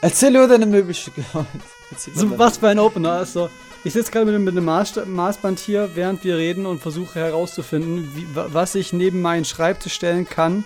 [0.00, 1.24] Erzähl über deine Möbelstücke.
[1.96, 3.12] so, was für ein Opener.
[3.12, 3.50] Also,
[3.84, 8.10] ich sitze gerade mit, mit einem Maß, Maßband hier, während wir reden und versuche herauszufinden,
[8.14, 10.64] wie, was ich neben meinen Schreibtisch stellen kann,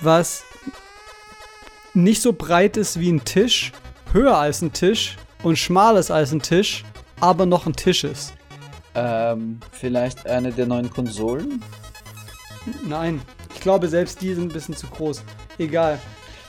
[0.00, 0.44] was
[1.94, 3.72] nicht so breit ist wie ein Tisch,
[4.12, 6.84] höher als ein Tisch und schmal ist als ein Tisch,
[7.20, 8.34] aber noch ein Tisch ist.
[8.94, 11.62] Ähm, vielleicht eine der neuen Konsolen?
[12.84, 13.20] Nein,
[13.54, 15.22] ich glaube, selbst die sind ein bisschen zu groß.
[15.58, 16.00] Egal.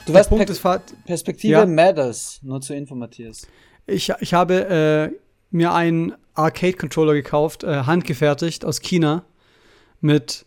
[0.08, 0.64] Du weißt, Punkt ist
[1.06, 1.66] Perspektive ja.
[1.66, 3.46] matters, nur zu Matthias.
[3.86, 5.18] Ich, ich habe äh,
[5.52, 9.24] mir einen Arcade-Controller gekauft, äh, handgefertigt aus China,
[10.00, 10.46] mit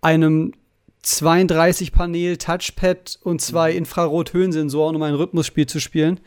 [0.00, 0.52] einem
[1.04, 3.78] 32-Panel Touchpad und zwei mhm.
[3.78, 6.20] Infrarot-Höhensensoren, um ein Rhythmusspiel zu spielen.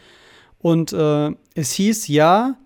[0.59, 2.57] Und äh, es hieß, ja,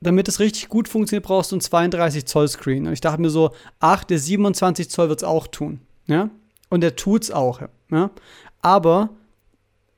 [0.00, 2.86] damit es richtig gut funktioniert, brauchst du einen 32 Zoll Screen.
[2.86, 3.50] Und ich dachte mir so,
[3.80, 5.80] ach, der 27 Zoll wird es auch tun.
[6.06, 6.30] Ja?
[6.70, 7.62] Und der tut's auch.
[7.90, 8.10] Ja?
[8.62, 9.10] Aber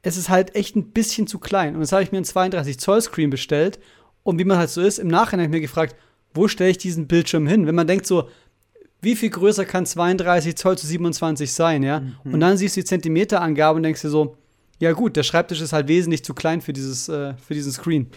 [0.03, 1.75] es ist halt echt ein bisschen zu klein.
[1.75, 3.79] Und jetzt habe ich mir einen 32 Zoll Screen bestellt.
[4.23, 5.97] Und wie man halt so ist, im Nachhinein habe ich mir gefragt,
[6.35, 7.67] wo stelle ich diesen Bildschirm hin?
[7.67, 8.29] Wenn man denkt so,
[9.03, 12.01] wie viel größer kann 32 Zoll zu 27 sein, ja?
[12.01, 12.35] Mhm.
[12.35, 14.37] Und dann siehst du die Zentimeterangabe und denkst dir so,
[14.79, 18.11] ja gut, der Schreibtisch ist halt wesentlich zu klein für, dieses, äh, für diesen Screen.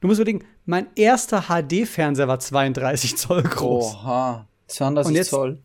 [0.00, 3.94] Du musst überlegen, mein erster HD-Fernseher war 32 Zoll groß.
[3.94, 5.58] Oha, 32 und jetzt, Zoll.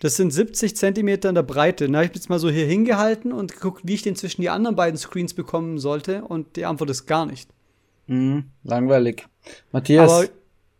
[0.00, 1.88] Das sind 70 Zentimeter in der Breite.
[1.88, 4.50] Da habe ich jetzt mal so hier hingehalten und geguckt, wie ich den zwischen die
[4.50, 6.22] anderen beiden Screens bekommen sollte.
[6.24, 7.48] Und die Antwort ist gar nicht.
[8.06, 9.26] Mhm, langweilig.
[9.72, 10.10] Matthias.
[10.10, 10.28] Aber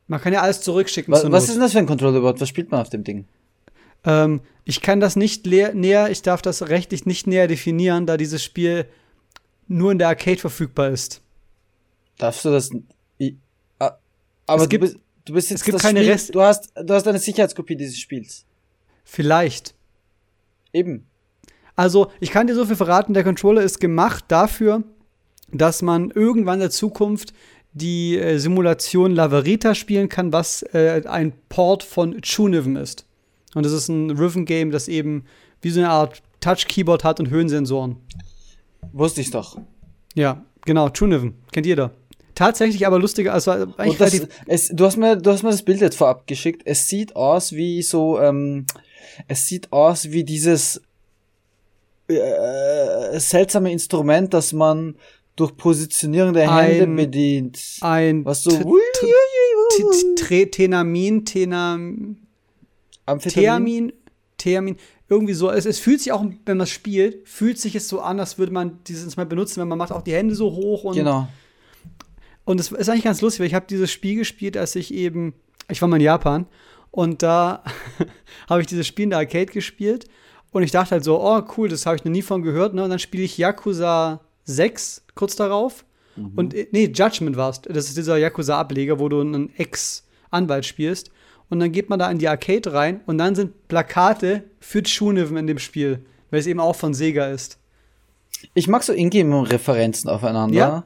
[0.06, 1.12] man kann ja alles zurückschicken.
[1.12, 2.40] Was, was ist denn das für ein Controller überhaupt?
[2.40, 3.24] Was spielt man auf dem Ding?
[4.04, 8.44] Ähm, ich kann das nicht näher, ich darf das rechtlich nicht näher definieren, da dieses
[8.44, 8.86] Spiel
[9.66, 11.22] nur in der Arcade verfügbar ist.
[12.18, 12.70] Darfst du das?
[13.18, 13.34] Ich,
[14.46, 16.34] aber es gibt, du, bist, du bist jetzt es gibt keine Spiel, Rest.
[16.34, 18.44] Du hast, du hast eine Sicherheitskopie dieses Spiels.
[19.06, 19.74] Vielleicht.
[20.72, 21.06] Eben.
[21.76, 24.82] Also, ich kann dir so viel verraten, der Controller ist gemacht dafür,
[25.52, 27.32] dass man irgendwann in der Zukunft
[27.72, 33.06] die äh, Simulation Laverita spielen kann, was äh, ein Port von Chuniven ist.
[33.54, 35.24] Und das ist ein Rhythm-Game, das eben
[35.62, 37.96] wie so eine Art Touch-Keyboard hat und Höhensensoren.
[38.92, 39.58] Wusste ich doch.
[40.14, 41.34] Ja, genau, Chuniven.
[41.52, 41.92] Kennt jeder.
[42.34, 45.80] Tatsächlich aber lustiger, also eigentlich das, es, du, hast mir, du hast mir das Bild
[45.80, 46.62] jetzt vorab geschickt.
[46.64, 48.66] Es sieht aus wie so, ähm,
[49.28, 50.80] es sieht aus wie dieses
[52.08, 54.96] äh, seltsame Instrument, das man
[55.34, 57.60] durch Positionierung der Hände ein, bedient.
[57.80, 58.50] Ein was so
[60.50, 62.16] Tenamin, Tenam
[63.18, 63.92] Theamin,
[64.38, 64.76] Theamin,
[65.08, 65.50] irgendwie so.
[65.50, 68.38] Es, es fühlt sich auch, wenn man es spielt, fühlt sich es so an, als
[68.38, 71.28] würde man dieses Instrument benutzen, wenn man macht auch die Hände so hoch und genau.
[72.44, 75.34] Und es ist eigentlich ganz lustig, weil ich habe dieses Spiel gespielt, als ich eben,
[75.68, 76.46] ich war mal in Japan
[76.96, 77.62] und da
[78.48, 80.06] habe ich dieses Spiel in der Arcade gespielt
[80.50, 82.82] und ich dachte halt so, oh cool, das habe ich noch nie von gehört, ne?
[82.84, 85.84] Und dann spiele ich Yakuza 6 kurz darauf.
[86.16, 86.32] Mhm.
[86.36, 87.60] Und nee, Judgment war es.
[87.60, 91.10] Das ist dieser Yakuza-Ableger, wo du einen Ex-Anwalt spielst.
[91.50, 95.36] Und dann geht man da in die Arcade rein und dann sind Plakate für Shuniven
[95.36, 97.58] in dem Spiel, weil es eben auch von Sega ist.
[98.54, 100.56] Ich mag so Ingame-Referenzen aufeinander.
[100.56, 100.84] Ja.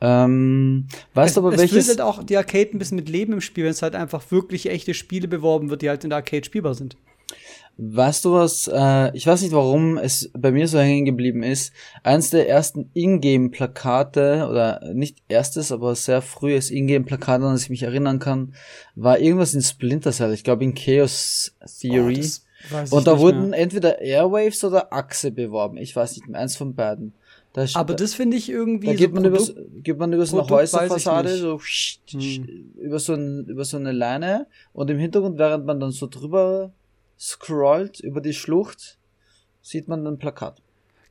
[0.00, 1.84] Ähm, weißt du aber es welches?
[1.84, 4.30] Es halt auch die Arcade ein bisschen mit Leben im Spiel, wenn es halt einfach
[4.30, 6.96] wirklich echte Spiele beworben wird, die halt in der Arcade spielbar sind.
[7.80, 8.66] Weißt du was?
[8.66, 11.72] Äh, ich weiß nicht, warum es bei mir so hängen geblieben ist.
[12.02, 17.84] Eins der ersten Ingame-Plakate, oder nicht erstes, aber sehr frühes Ingame-Plakat, an das ich mich
[17.84, 18.54] erinnern kann,
[18.96, 20.32] war irgendwas in Splinter Cell.
[20.32, 22.28] Ich glaube in Chaos Theory.
[22.90, 23.60] Oh, Und da wurden mehr.
[23.60, 25.76] entweder Airwaves oder Achse beworben.
[25.76, 27.12] Ich weiß nicht mehr, eins von beiden.
[27.58, 28.86] Da aber das finde ich irgendwie.
[28.86, 31.60] Da geht, so man Produkt, über, geht man über so eine Häuserfassade, so
[32.10, 32.72] hm.
[32.76, 36.72] über, so ein, über so eine Leine und im Hintergrund, während man dann so drüber
[37.18, 39.00] scrollt über die Schlucht,
[39.60, 40.62] sieht man ein Plakat.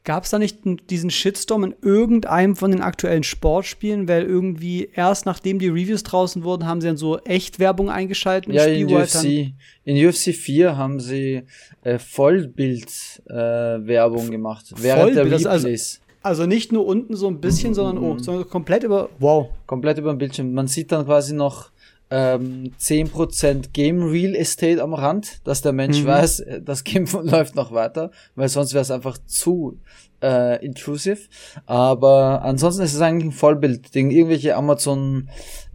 [0.05, 0.59] Gab es da nicht
[0.89, 6.45] diesen Shitstorm in irgendeinem von den aktuellen Sportspielen, weil irgendwie erst nachdem die Reviews draußen
[6.45, 8.53] wurden, haben sie dann so Echtwerbung eingeschaltet?
[8.53, 9.51] Ja, in UFC,
[9.83, 11.43] in UFC 4 haben sie
[11.81, 14.67] äh, Vollbild-Werbung äh, gemacht.
[14.77, 15.45] Während Vollbild, der Replays.
[15.45, 19.47] Also, also, nicht nur unten so ein bisschen, sondern, oh, sondern komplett über, wow.
[19.65, 20.53] Komplett über den Bildschirm.
[20.53, 21.71] Man sieht dann quasi noch
[22.09, 26.07] ähm, 10% Game Real Estate am Rand, dass der Mensch mhm.
[26.07, 29.79] weiß, äh, das Game läuft noch weiter, weil sonst wäre es einfach zu
[30.21, 31.19] äh, intrusive.
[31.65, 34.11] Aber ansonsten ist es eigentlich ein Vollbild-Ding.
[34.11, 35.29] Irgendwelche Amazon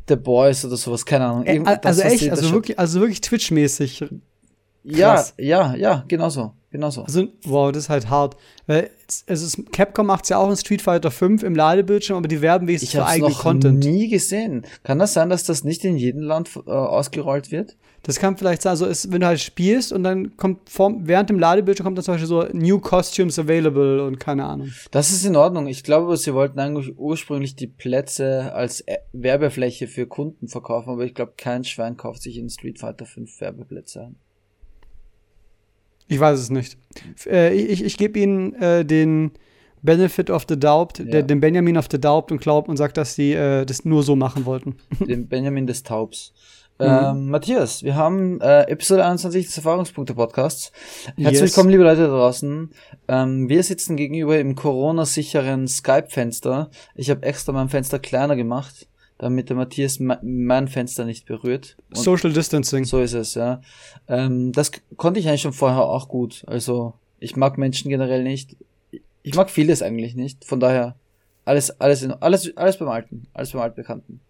[0.08, 1.46] The Boys oder sowas, keine Ahnung.
[1.46, 4.04] Äh, also echt, also wirklich, also wirklich Twitch-mäßig.
[4.84, 6.52] Ja, ja, ja, genau so.
[6.72, 7.02] Genau so.
[7.02, 8.36] Also, wow, das ist halt hart.
[8.66, 8.90] Weil
[9.26, 12.66] ist, Capcom macht es ja auch in Street Fighter 5 im Ladebildschirm, aber die werben
[12.66, 13.84] wenigstens für eigenen Content.
[13.84, 14.64] Ich habe nie gesehen.
[14.82, 17.76] Kann das sein, dass das nicht in jedem Land äh, ausgerollt wird?
[18.04, 21.30] Das kann vielleicht sein, also ist, wenn du halt spielst und dann kommt vorm, während
[21.30, 24.72] dem Ladebildschirm kommt dann zum Beispiel so New Costumes Available und keine Ahnung.
[24.90, 25.66] Das ist in Ordnung.
[25.68, 31.04] Ich glaube, sie wollten eigentlich ursprünglich die Plätze als äh, Werbefläche für Kunden verkaufen, aber
[31.04, 34.16] ich glaube, kein Schwein kauft sich in Street Fighter 5 Werbeplätze ein.
[36.12, 36.76] Ich weiß es nicht.
[37.26, 39.32] Äh, ich ich gebe ihnen äh, den
[39.82, 41.04] Benefit of the Doubt, ja.
[41.06, 44.02] der, den Benjamin of the Doubt und glaubt und sagt, dass sie äh, das nur
[44.02, 44.76] so machen wollten.
[45.00, 46.32] Den Benjamin des Taubs.
[46.78, 46.86] Mhm.
[46.86, 50.72] Ähm, Matthias, wir haben äh, Episode 21 des Erfahrungspunkte-Podcasts.
[51.16, 51.40] Herzlich yes.
[51.42, 52.70] willkommen, liebe Leute da draußen.
[53.08, 56.70] Ähm, wir sitzen gegenüber im Corona-sicheren Skype-Fenster.
[56.94, 58.86] Ich habe extra mein Fenster kleiner gemacht,
[59.22, 61.76] damit der Matthias mein Fenster nicht berührt.
[61.90, 62.84] Und Social Distancing.
[62.84, 63.60] So ist es, ja.
[64.08, 66.42] Ähm, das konnte ich eigentlich schon vorher auch gut.
[66.48, 68.56] Also, ich mag Menschen generell nicht.
[69.22, 70.44] Ich mag vieles eigentlich nicht.
[70.44, 70.96] Von daher,
[71.44, 73.28] alles, alles, in, alles, alles beim Alten.
[73.32, 74.20] Alles beim Altbekannten.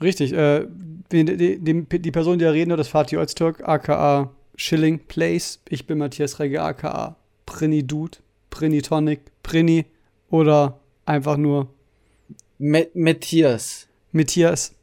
[0.00, 0.68] Richtig, äh,
[1.10, 5.60] die, die, die, Person, die da reden, das Fatih Öztürk, aka Schilling Place.
[5.68, 8.18] Ich bin Matthias Regge, aka Prinny Dude,
[8.50, 9.86] Prinny Tonic, Prinny
[10.30, 11.74] oder einfach nur
[12.58, 13.88] Matthias.
[14.12, 14.74] Matthias.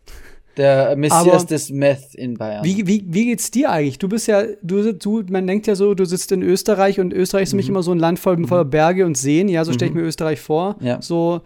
[0.58, 2.66] Der Messias des Meth in Bayern.
[2.66, 4.00] Wie, wie, wie geht's dir eigentlich?
[4.00, 7.44] Du bist ja, du, du, man denkt ja so, du sitzt in Österreich und Österreich
[7.44, 7.58] ist mhm.
[7.58, 9.48] nämlich immer so ein Land voll, voller Berge und Seen.
[9.48, 10.02] Ja, so stelle ich mhm.
[10.02, 10.76] mir Österreich vor.
[10.82, 11.02] Ja.
[11.02, 11.42] So,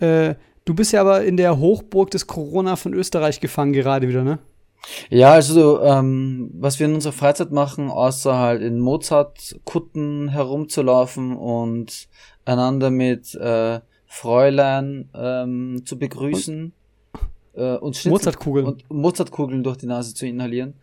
[0.00, 0.34] äh,
[0.68, 4.38] Du bist ja aber in der Hochburg des Corona von Österreich gefangen gerade wieder, ne?
[5.08, 12.08] Ja, also ähm, was wir in unserer Freizeit machen, außer halt in Mozart-Kutten herumzulaufen und
[12.44, 16.72] einander mit äh, Fräulein ähm, zu begrüßen
[17.52, 20.74] und, äh, und Mozartkugeln und Mozartkugeln durch die Nase zu inhalieren.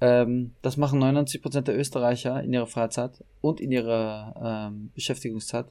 [0.00, 5.66] Ähm, das machen 99% der Österreicher in ihrer Freizeit und in ihrer ähm, Beschäftigungszeit.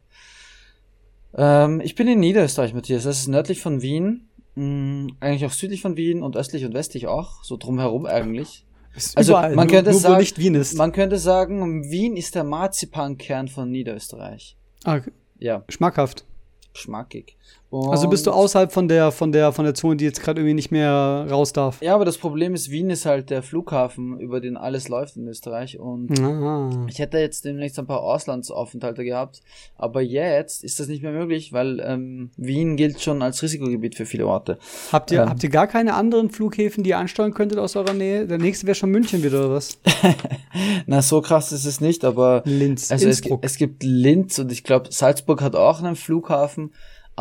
[1.35, 3.03] Ähm, ich bin in Niederösterreich, Matthias.
[3.03, 4.29] Das ist nördlich von Wien.
[4.55, 7.43] Mh, mm, eigentlich auch südlich von Wien und östlich und westlich auch.
[7.43, 8.65] So drumherum eigentlich.
[8.95, 10.77] Ist also überall, man könnte nur, sagen, nicht Wien ist.
[10.77, 14.57] Man könnte sagen, Wien ist der Marzipankern von Niederösterreich.
[14.85, 15.01] Ah,
[15.39, 15.63] ja.
[15.69, 16.25] Schmackhaft.
[16.73, 17.37] Schmackig.
[17.71, 20.41] Und also bist du außerhalb von der, von der, von der Zone, die jetzt gerade
[20.41, 21.81] irgendwie nicht mehr raus darf.
[21.81, 25.25] Ja, aber das Problem ist, Wien ist halt der Flughafen, über den alles läuft in
[25.25, 25.79] Österreich.
[25.79, 26.85] Und ah.
[26.89, 29.39] ich hätte jetzt demnächst ein paar Auslandsaufenthalte gehabt.
[29.77, 34.05] Aber jetzt ist das nicht mehr möglich, weil ähm, Wien gilt schon als Risikogebiet für
[34.05, 34.57] viele Orte.
[34.91, 37.93] Habt ihr, ähm, habt ihr gar keine anderen Flughäfen, die ihr ansteuern könntet aus eurer
[37.93, 38.27] Nähe?
[38.27, 39.79] Der nächste wäre schon München wieder, oder was?
[40.87, 44.65] Na, so krass ist es nicht, aber Linz, also es, es gibt Linz und ich
[44.65, 46.71] glaube, Salzburg hat auch einen Flughafen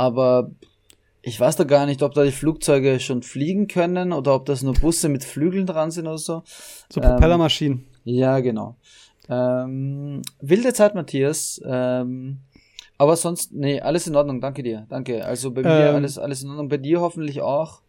[0.00, 0.50] aber
[1.20, 4.62] ich weiß da gar nicht, ob da die Flugzeuge schon fliegen können oder ob das
[4.62, 6.42] nur Busse mit Flügeln dran sind oder so.
[6.90, 7.86] So Propellermaschinen.
[8.06, 8.76] Ähm, ja, genau.
[9.28, 11.60] Ähm, wilde Zeit, Matthias.
[11.66, 12.38] Ähm,
[12.96, 14.86] aber sonst, nee, alles in Ordnung, danke dir.
[14.88, 15.22] Danke.
[15.22, 17.82] Also bei mir ähm, alles, alles in Ordnung, bei dir hoffentlich auch.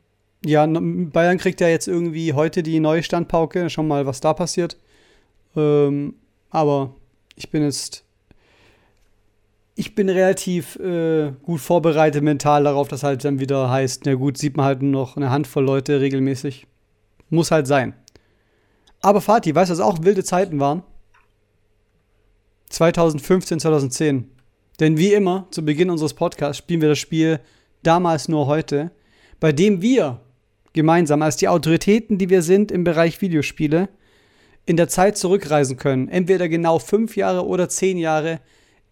[0.44, 3.70] Ja, Bayern kriegt ja jetzt irgendwie heute die neue Standpauke.
[3.70, 4.76] Schauen mal, was da passiert.
[5.56, 6.16] Ähm,
[6.50, 6.94] aber
[7.38, 8.04] ich bin jetzt
[9.76, 14.38] ich bin relativ äh, gut vorbereitet mental darauf, dass halt dann wieder heißt, na gut,
[14.38, 16.68] sieht man halt nur noch eine Handvoll Leute regelmäßig.
[17.30, 17.94] Muss halt sein.
[19.02, 20.84] Aber Fatih, weißt du, was auch wilde Zeiten waren?
[22.70, 24.30] 2015, 2010.
[24.80, 27.40] Denn wie immer, zu Beginn unseres Podcasts spielen wir das Spiel
[27.84, 28.92] damals nur heute,
[29.40, 30.20] bei dem wir
[30.74, 33.90] gemeinsam als die Autoritäten, die wir sind im Bereich Videospiele,
[34.66, 36.08] in der Zeit zurückreisen können.
[36.08, 38.40] Entweder genau fünf Jahre oder zehn Jahre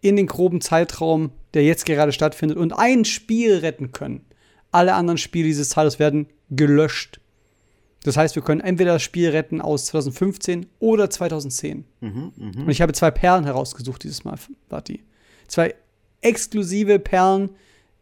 [0.01, 4.25] in den groben Zeitraum, der jetzt gerade stattfindet, und ein Spiel retten können.
[4.71, 7.19] Alle anderen Spiele dieses Zeitraums werden gelöscht.
[8.03, 11.83] Das heißt, wir können entweder das Spiel retten aus 2015 oder 2010.
[11.99, 12.61] Mhm, mh.
[12.61, 14.37] Und ich habe zwei Perlen herausgesucht dieses Mal,
[14.69, 15.03] Vati.
[15.47, 15.75] Zwei
[16.21, 17.49] exklusive Perlen,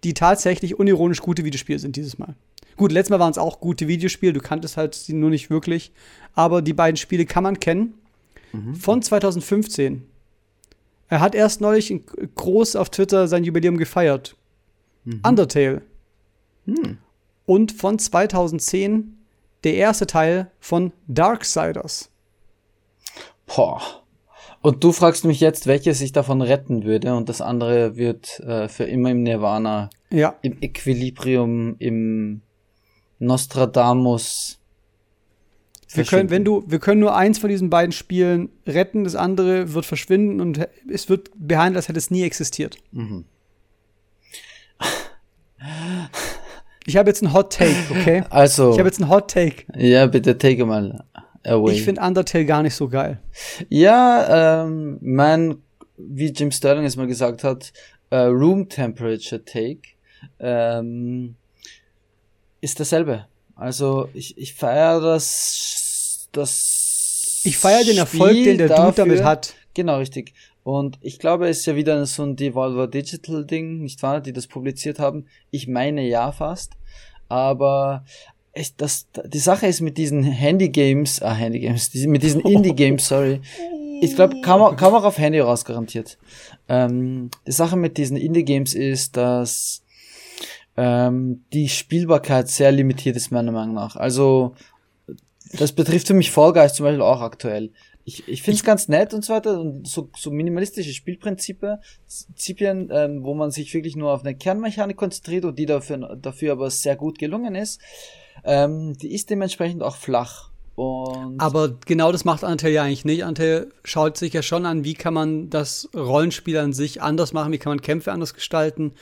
[0.04, 2.36] die tatsächlich unironisch gute Videospiele sind dieses Mal.
[2.76, 5.92] Gut, letztes Mal waren es auch gute Videospiele, du kanntest halt sie nur nicht wirklich.
[6.36, 7.96] Aber die beiden Spiele kann man kennen.
[8.54, 8.76] Mhm.
[8.76, 10.04] Von 2015
[11.10, 11.94] er hat erst neulich
[12.36, 14.36] groß auf Twitter sein Jubiläum gefeiert.
[15.06, 15.22] Mhm.
[15.26, 15.82] Undertale.
[16.66, 16.98] Mhm.
[17.46, 19.18] Und von 2010
[19.64, 22.12] der erste Teil von Darksiders.
[23.46, 23.82] Boah.
[24.62, 28.68] Und du fragst mich jetzt, welches ich davon retten würde und das andere wird äh,
[28.68, 30.36] für immer im Nirvana, ja.
[30.42, 32.42] im Equilibrium, im
[33.20, 34.60] Nostradamus
[35.94, 39.74] wir können, wenn du, wir können nur eins von diesen beiden Spielen retten, das andere
[39.74, 42.78] wird verschwinden und es wird behandelt, als hätte es nie existiert.
[42.92, 43.26] Mhm.
[46.86, 48.24] Ich habe jetzt einen Hot Take, okay?
[48.30, 48.72] Also.
[48.72, 49.66] Ich habe jetzt einen Hot Take.
[49.76, 51.04] Ja, bitte take mal
[51.44, 51.74] away.
[51.74, 53.20] Ich finde Undertale gar nicht so geil.
[53.70, 55.58] Ja, ähm, mein,
[55.98, 57.74] wie Jim Sterling es mal gesagt hat,
[58.12, 59.82] uh, Room Temperature Take
[60.40, 61.36] ähm,
[62.62, 63.26] ist dasselbe.
[63.58, 69.54] Also ich, ich feiere das das Ich feiere den Erfolg, den der Dude damit hat.
[69.74, 70.34] Genau, richtig.
[70.64, 74.34] Und ich glaube, es ist ja wieder so ein Devolver Digital Ding, nicht wahr, die
[74.34, 75.26] das publiziert haben.
[75.50, 76.74] Ich meine ja fast.
[77.30, 78.04] Aber
[78.52, 83.40] es, das, die Sache ist mit diesen Handy-Games, ah, Handy-Games, mit diesen Indie-Games, sorry.
[84.02, 86.18] Ich glaube, kam, auch- kam auch auf Handy raus, garantiert.
[86.68, 89.84] Ähm, die Sache mit diesen Indie-Games ist, dass
[90.78, 93.96] ähm, die Spielbarkeit sehr limitiert ist, meiner Meinung nach.
[93.96, 94.54] Also,
[95.54, 97.72] das betrifft für mich Fall Guys zum Beispiel auch aktuell.
[98.06, 102.90] Ich, ich finde es ganz nett und so weiter und so, so minimalistische Spielprinzipien, Prinzipien,
[102.94, 106.70] ähm, wo man sich wirklich nur auf eine Kernmechanik konzentriert und die dafür, dafür aber
[106.70, 107.82] sehr gut gelungen ist,
[108.46, 110.52] ähm, die ist dementsprechend auch flach.
[110.76, 113.26] Und Aber genau das macht Antel ja eigentlich nicht.
[113.26, 117.52] Antel schaut sich ja schon an, wie kann man das Rollenspiel an sich anders machen,
[117.52, 118.94] wie kann man Kämpfe anders gestalten,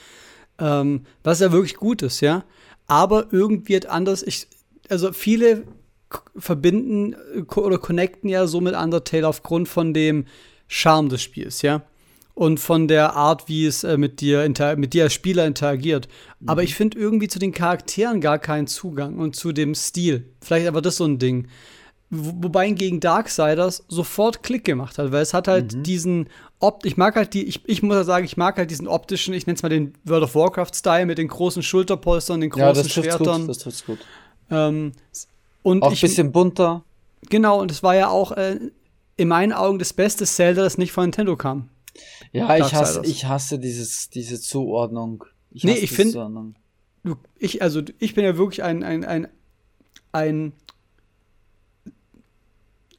[0.60, 2.44] ähm, was ja wirklich gut ist, ja.
[2.88, 4.48] Aber irgendwie hat anders, ich,
[4.90, 5.64] also viele
[6.38, 10.26] verbinden äh, oder connecten ja so mit Undertale aufgrund von dem
[10.68, 11.84] Charme des Spiels, ja.
[12.34, 14.46] Und von der Art, wie es äh, mit dir
[14.76, 16.10] mit dir als Spieler interagiert.
[16.46, 20.34] Aber ich finde irgendwie zu den Charakteren gar keinen Zugang und zu dem Stil.
[20.42, 21.48] Vielleicht aber das so ein Ding.
[22.17, 26.27] Wo, wobei hingegen Darksiders sofort Klick gemacht hat, weil es hat halt diesen
[26.60, 29.34] Opt ich mag halt die, ich, ich muss ja sagen, ich mag halt diesen optischen,
[29.34, 32.74] ich nenne es mal den World of Warcraft-Style mit den großen Schulterpolstern, den großen ja,
[32.74, 33.41] das Schwertern.
[33.41, 34.00] gut, das trifft's gut.
[34.50, 34.93] ähm,
[35.63, 36.84] und Auch ein bisschen bunter.
[37.29, 38.60] genau, und es war ja auch äh,
[39.17, 41.69] in meinen Augen das beste Zelda, das nicht von Nintendo kam.
[42.31, 45.24] Ja, ich hasse, ich hasse dieses, diese Zuordnung.
[45.51, 46.55] Ich Nee, ich diese find- Zuordnung.
[47.03, 49.27] Du, ich, also ich bin ja wirklich ein, ein, ein,
[50.12, 50.53] ein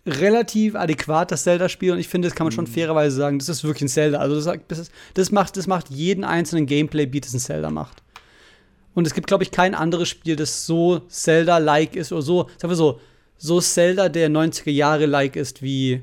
[0.07, 3.83] relativ adäquates Zelda-Spiel und ich finde, das kann man schon fairerweise sagen, das ist wirklich
[3.83, 4.19] ein Zelda.
[4.19, 8.03] Also das, das, das, macht, das macht jeden einzelnen Gameplay-Beat, das ein Zelda macht.
[8.95, 12.71] Und es gibt, glaube ich, kein anderes Spiel, das so Zelda-like ist oder so, sagen
[12.71, 13.01] wir so,
[13.37, 16.03] so Zelda der 90er Jahre-like ist wie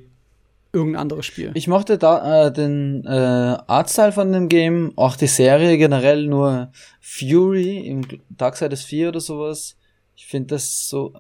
[0.73, 1.51] irgendein anderes Spiel.
[1.53, 6.71] Ich mochte da äh, den äh, Artstyle von dem Game, auch die Serie generell, nur
[6.99, 9.75] Fury im Darksiders 4 oder sowas.
[10.15, 11.13] Ich finde das so.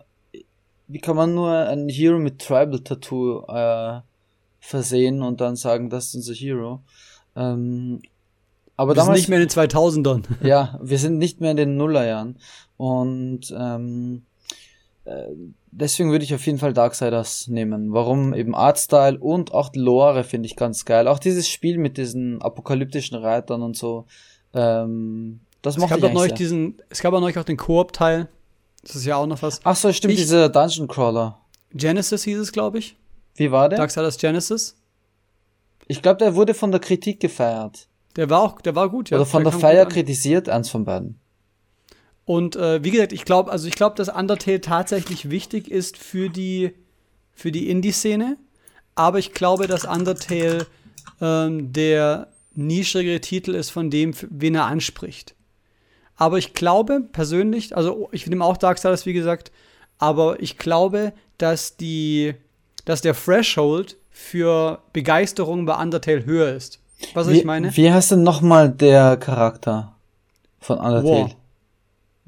[0.93, 4.01] Wie kann man nur ein Hero mit Tribal Tattoo äh,
[4.59, 6.81] versehen und dann sagen, das ist unser Hero?
[7.35, 7.99] Ähm,
[8.77, 10.23] aber Wir sind damals nicht mehr in den 2000ern.
[10.47, 12.37] ja, wir sind nicht mehr in den Nullerjahren.
[12.77, 14.21] Und ähm,
[15.05, 15.23] äh,
[15.71, 17.91] deswegen würde ich auf jeden Fall Darksiders nehmen.
[17.91, 18.35] Warum?
[18.35, 21.07] Eben Artstyle und auch die Lore finde ich ganz geil.
[21.07, 24.05] Auch dieses Spiel mit diesen apokalyptischen Reitern und so.
[24.53, 28.27] Ähm, das Es mochte gab, ich neulich diesen, es gab auch neulich auch den Koop-Teil.
[28.83, 29.61] Das ist ja auch noch was.
[29.63, 31.39] Ach so, stimmt, Ich- dieser Dungeon Crawler.
[31.73, 32.95] Genesis hieß es, glaube ich.
[33.35, 33.79] Wie war der?
[33.79, 34.75] Darksiders Genesis.
[35.87, 37.87] Ich glaube, der wurde von der Kritik gefeiert.
[38.15, 39.17] Der war auch, der war gut, ja.
[39.17, 41.19] Oder von der kam Feier kritisiert, eins von beiden.
[42.25, 46.29] Und äh, wie gesagt, ich glaube, also ich glaube, dass Undertale tatsächlich wichtig ist für
[46.29, 46.73] die,
[47.33, 48.37] für die Indie-Szene.
[48.95, 50.67] Aber ich glaube, dass Undertale
[51.19, 55.33] ähm, der nischigere Titel ist von dem, wen er anspricht.
[56.23, 59.51] Aber ich glaube persönlich, also ich nehme auch Darksiders, wie gesagt,
[59.97, 62.35] aber ich glaube, dass die,
[62.85, 66.79] dass der Threshold für Begeisterung bei Undertale höher ist.
[67.13, 67.75] Was Wie, ich meine?
[67.75, 69.97] wie heißt denn nochmal der Charakter
[70.61, 71.31] von Undertale?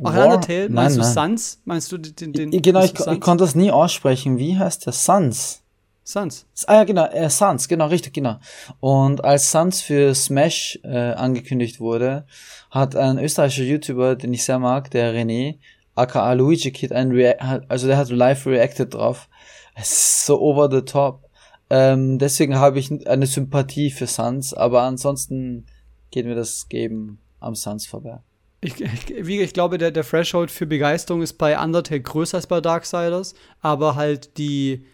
[0.03, 0.25] Ach, War?
[0.25, 0.67] Undertale?
[0.67, 1.13] Meinst Nein, du nein.
[1.13, 1.61] Sans?
[1.63, 4.37] Meinst du den, den Genau, ich, ich konnte das nie aussprechen.
[4.37, 4.91] Wie heißt der?
[4.91, 5.61] Sans.
[6.07, 6.45] Sans.
[6.67, 8.37] Ah ja, genau, äh, Sans, genau, richtig, genau.
[8.79, 12.27] Und als Sans für Smash äh, angekündigt wurde,
[12.69, 15.57] hat ein österreichischer YouTuber, den ich sehr mag, der René,
[15.95, 19.27] aka Luigi Kid, ein Rea hat- also der hat live reacted drauf.
[19.73, 21.27] Es ist so over the top.
[21.71, 25.65] Ähm, deswegen habe ich eine Sympathie für Sans, aber ansonsten
[26.11, 28.19] geht mir das Geben am Sans vorbei.
[28.61, 32.45] Ich, ich, wie, ich glaube, der, der Threshold für Begeisterung ist bei Undertale größer als
[32.47, 34.85] bei Darksiders, aber halt die,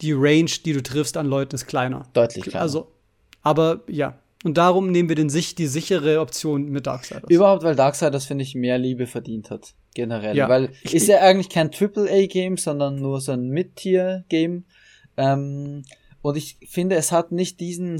[0.00, 2.06] die Range, die du triffst an Leuten, ist kleiner.
[2.12, 2.62] Deutlich kleiner.
[2.62, 2.92] Also,
[3.42, 4.18] aber ja.
[4.44, 7.30] Und darum nehmen wir den, sich die sichere Option mit Darksiders.
[7.30, 9.72] Überhaupt, weil Darksiders, finde ich, mehr Liebe verdient hat.
[9.94, 10.36] Generell.
[10.36, 10.48] Ja.
[10.50, 14.64] Weil Ich- ist ja eigentlich kein AAA-Game, sondern nur so ein Mid-Tier-Game.
[15.16, 15.82] Ähm,
[16.20, 17.94] und ich finde, es hat nicht diesen,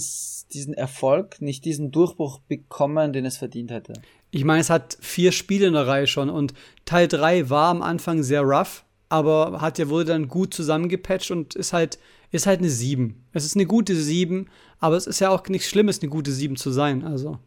[0.52, 3.94] diesen Erfolg, nicht diesen Durchbruch bekommen, den es verdient hätte.
[4.30, 6.52] Ich meine, es hat vier Spiele in der Reihe schon und
[6.84, 11.54] Teil 3 war am Anfang sehr rough, aber hat ja wurde dann gut zusammengepatcht und
[11.54, 11.98] ist halt,
[12.30, 13.14] ist halt eine 7.
[13.32, 14.48] Es ist eine gute 7,
[14.80, 17.04] aber es ist ja auch nichts Schlimmes, eine gute 7 zu sein.
[17.04, 17.38] Also,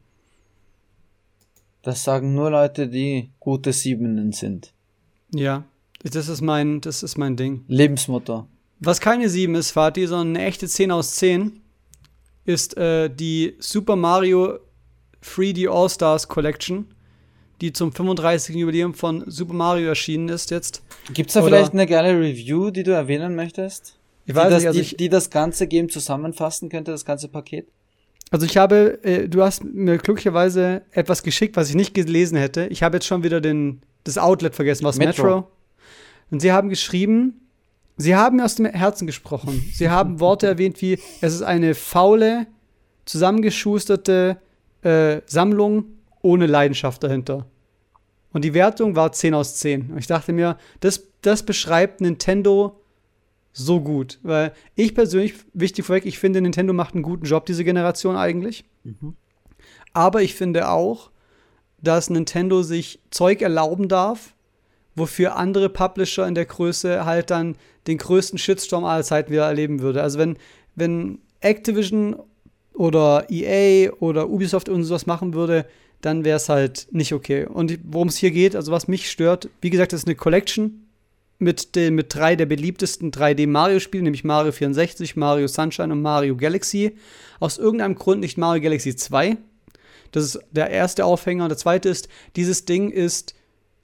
[1.81, 4.73] Das sagen nur Leute, die gute Siebenen sind.
[5.31, 5.65] ja,
[6.03, 7.65] das ist mein, das ist mein Ding.
[7.67, 8.47] Lebensmotto.
[8.79, 11.59] Was keine 7 ist, Fatih, sondern eine echte 10 aus 10,
[12.45, 14.59] ist äh, die Super Mario
[15.23, 16.85] 3D All-Stars Collection,
[17.59, 18.55] die zum 35.
[18.55, 20.83] Jubiläum von Super Mario erschienen ist jetzt.
[21.13, 23.97] Gibt's da Oder- vielleicht eine geile Review, die du erwähnen möchtest?
[24.25, 27.05] Ich die, weiß das, nicht, also die, ich, die das ganze Game zusammenfassen könnte, das
[27.05, 27.67] ganze Paket?
[28.31, 32.67] also ich habe, äh, du hast mir glücklicherweise etwas geschickt, was ich nicht gelesen hätte.
[32.67, 35.23] Ich habe jetzt schon wieder den, das Outlet vergessen, was Metro.
[35.23, 35.47] Metro.
[36.29, 37.47] Und sie haben geschrieben,
[37.95, 39.63] sie haben mir aus dem Herzen gesprochen.
[39.73, 42.47] Sie haben Worte erwähnt wie, es ist eine faule,
[43.05, 44.37] zusammengeschusterte
[44.81, 45.85] äh, Sammlung
[46.21, 47.45] ohne Leidenschaft dahinter.
[48.37, 49.93] Und die Wertung war 10 aus 10.
[49.93, 52.79] Und ich dachte mir, das, das beschreibt Nintendo
[53.51, 54.19] so gut.
[54.21, 58.63] Weil ich persönlich, wichtig vorweg, ich finde, Nintendo macht einen guten Job, diese Generation eigentlich.
[59.93, 61.09] Aber ich finde auch,
[61.81, 64.35] dass Nintendo sich Zeug erlauben darf,
[64.95, 67.55] wofür andere Publisher in der Größe halt dann
[67.87, 70.03] den größten Shitstorm aller Zeiten wieder erleben würde.
[70.03, 70.37] Also wenn,
[70.75, 72.17] wenn Activision
[72.75, 75.65] oder EA oder Ubisoft und sowas machen würde,
[76.01, 77.45] dann wäre es halt nicht okay.
[77.45, 80.83] Und worum es hier geht, also was mich stört, wie gesagt, das ist eine Collection
[81.39, 86.95] mit, den, mit drei der beliebtesten 3D-Mario-Spielen, nämlich Mario 64, Mario Sunshine und Mario Galaxy.
[87.39, 89.37] Aus irgendeinem Grund nicht Mario Galaxy 2.
[90.11, 91.43] Das ist der erste Aufhänger.
[91.43, 93.35] Und der zweite ist, dieses Ding ist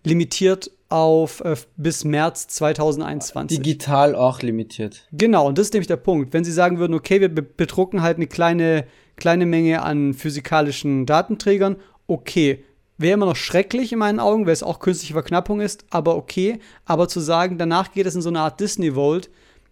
[0.04, 3.58] limitiert auf äh, bis März 2021.
[3.60, 5.08] Digital auch limitiert.
[5.12, 6.34] Genau, und das ist nämlich der Punkt.
[6.34, 11.06] Wenn Sie sagen würden, okay, wir be- bedrucken halt eine kleine, kleine Menge an physikalischen
[11.06, 11.78] Datenträgern,
[12.14, 12.64] okay.
[12.98, 16.60] Wäre immer noch schrecklich in meinen Augen, weil es auch künstliche Verknappung ist, aber okay.
[16.86, 19.30] Aber zu sagen, danach geht es in so eine Art Disney Vault,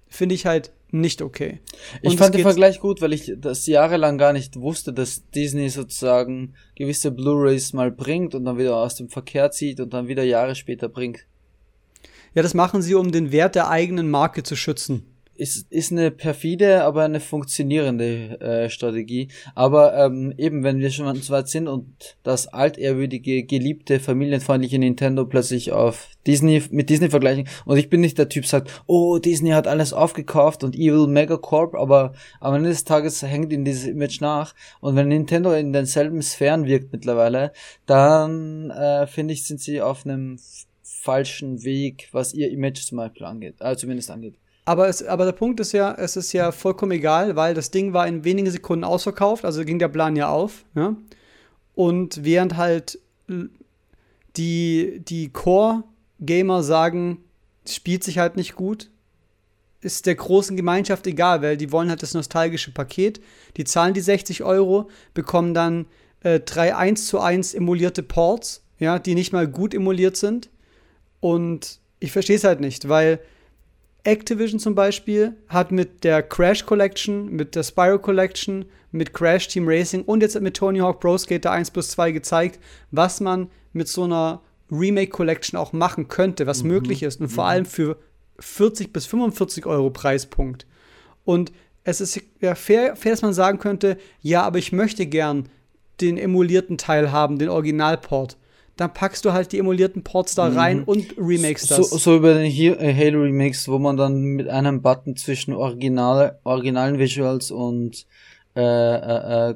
[0.07, 1.59] finde ich halt nicht okay.
[2.01, 5.29] Ich Und es fand den Vergleich gut, weil ich das jahrelang gar nicht wusste, dass
[5.29, 10.07] Disney sozusagen gewisse Blu-rays mal bringt und dann wieder aus dem Verkehr zieht und dann
[10.07, 11.25] wieder Jahre später bringt.
[12.33, 15.05] Ja, das machen sie, um den Wert der eigenen Marke zu schützen.
[15.41, 19.29] Ist, ist eine perfide, aber eine funktionierende äh, Strategie.
[19.55, 25.25] Aber ähm, eben, wenn wir schon so weit sind und das altehrwürdige, geliebte, familienfreundliche Nintendo
[25.25, 29.49] plötzlich auf Disney, mit Disney vergleichen und ich bin nicht der Typ, sagt, oh, Disney
[29.49, 34.21] hat alles aufgekauft und Evil Megacorp, aber am Ende des Tages hängt ihnen dieses Image
[34.21, 34.53] nach.
[34.79, 37.51] Und wenn Nintendo in denselben Sphären wirkt mittlerweile,
[37.87, 40.37] dann äh, finde ich, sind sie auf einem
[40.83, 44.35] falschen Weg, was ihr Image zum Beispiel angeht, äh, zumindest angeht.
[44.65, 47.93] Aber, es, aber der Punkt ist ja, es ist ja vollkommen egal, weil das Ding
[47.93, 50.65] war in wenigen Sekunden ausverkauft, also ging der Plan ja auf.
[50.75, 50.95] Ja?
[51.73, 52.99] Und während halt
[54.37, 57.23] die, die Core-Gamer sagen,
[57.65, 58.89] es spielt sich halt nicht gut,
[59.81, 63.19] ist der großen Gemeinschaft egal, weil die wollen halt das nostalgische Paket.
[63.57, 65.87] Die zahlen die 60 Euro, bekommen dann
[66.21, 70.49] äh, drei 1 zu 1 emulierte Ports, ja, die nicht mal gut emuliert sind.
[71.19, 73.19] Und ich verstehe es halt nicht, weil
[74.03, 79.67] Activision zum Beispiel hat mit der Crash Collection, mit der Spyro Collection, mit Crash Team
[79.67, 82.59] Racing und jetzt mit Tony Hawk Pro Skater 1 plus 2 gezeigt,
[82.89, 87.45] was man mit so einer Remake Collection auch machen könnte, was möglich ist und vor
[87.45, 87.97] allem für
[88.39, 90.65] 40 bis 45 Euro Preispunkt.
[91.23, 91.51] Und
[91.83, 95.49] es ist ja fair, fair, dass man sagen könnte, ja, aber ich möchte gern
[95.99, 98.37] den emulierten Teil haben, den Originalport.
[98.81, 101.89] Dann packst du halt die emulierten Ports da rein und remakes So, das.
[101.91, 106.97] so über den äh, Halo Remix, wo man dann mit einem Button zwischen Original, originalen
[106.97, 108.07] Visuals und
[108.55, 109.55] äh, äh, äh,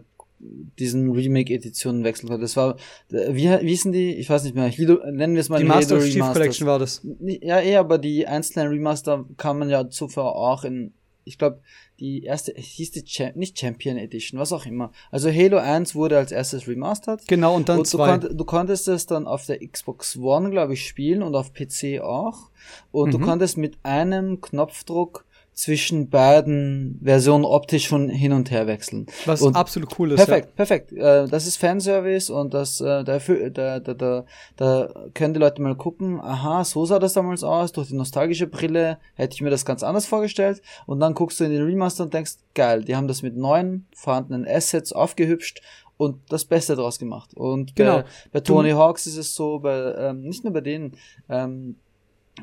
[0.78, 2.40] diesen Remake-Editionen wechseln kann.
[2.40, 2.76] Das war,
[3.12, 4.14] äh, wie, wie hießen die?
[4.14, 4.68] Ich weiß nicht mehr.
[4.68, 6.22] Hilo, nennen wir es mal die Master Halo Chief.
[6.22, 7.02] Collection war das.
[7.20, 11.62] Ja, eh, aber die einzelnen Remaster kann man ja zuvor auch in, ich glaube,
[12.00, 14.92] die erste, hieß die, Cha nicht Champion Edition, was auch immer.
[15.12, 17.28] Also Halo 1 wurde als erstes remastered.
[17.28, 18.18] Genau, und dann und du, zwei.
[18.18, 22.02] konnt, du konntest es dann auf der Xbox One, glaube ich, spielen und auf PC
[22.02, 22.50] auch.
[22.92, 23.24] Und du Mhm.
[23.24, 25.25] konntest mit einem Knopfdruck
[25.56, 29.08] zwischen beiden Versionen optisch schon hin und her wechseln.
[29.26, 30.18] Was und absolut cool ist.
[30.18, 30.92] Perfekt, perfekt.
[30.92, 34.26] Äh, das ist Fanservice und das, äh, da, da, da,
[34.58, 38.48] da können die Leute mal gucken, aha, so sah das damals aus, durch die nostalgische
[38.48, 42.04] Brille hätte ich mir das ganz anders vorgestellt und dann guckst du in den Remaster
[42.04, 45.62] und denkst, geil, die haben das mit neuen vorhandenen Assets aufgehübscht
[45.98, 47.34] und das Beste draus gemacht.
[47.34, 48.00] Und Genau.
[48.00, 50.98] bei, bei Tony Hawks ist es so, bei, ähm, nicht nur bei denen,
[51.30, 51.78] ähm,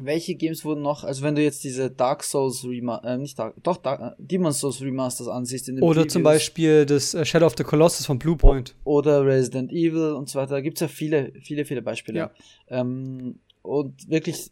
[0.00, 3.54] welche Games wurden noch, also wenn du jetzt diese Dark Souls Remaster, äh, nicht Dark,
[3.62, 6.40] doch Dark, Demon's Souls Remasters ansiehst in den Oder zum Previews.
[6.40, 8.74] Beispiel das äh, Shadow of the Colossus von Bluepoint.
[8.84, 10.52] oder Resident Evil und so weiter.
[10.52, 12.18] Da gibt's ja viele, viele, viele Beispiele.
[12.18, 12.30] Ja.
[12.68, 14.50] Ähm, und wirklich,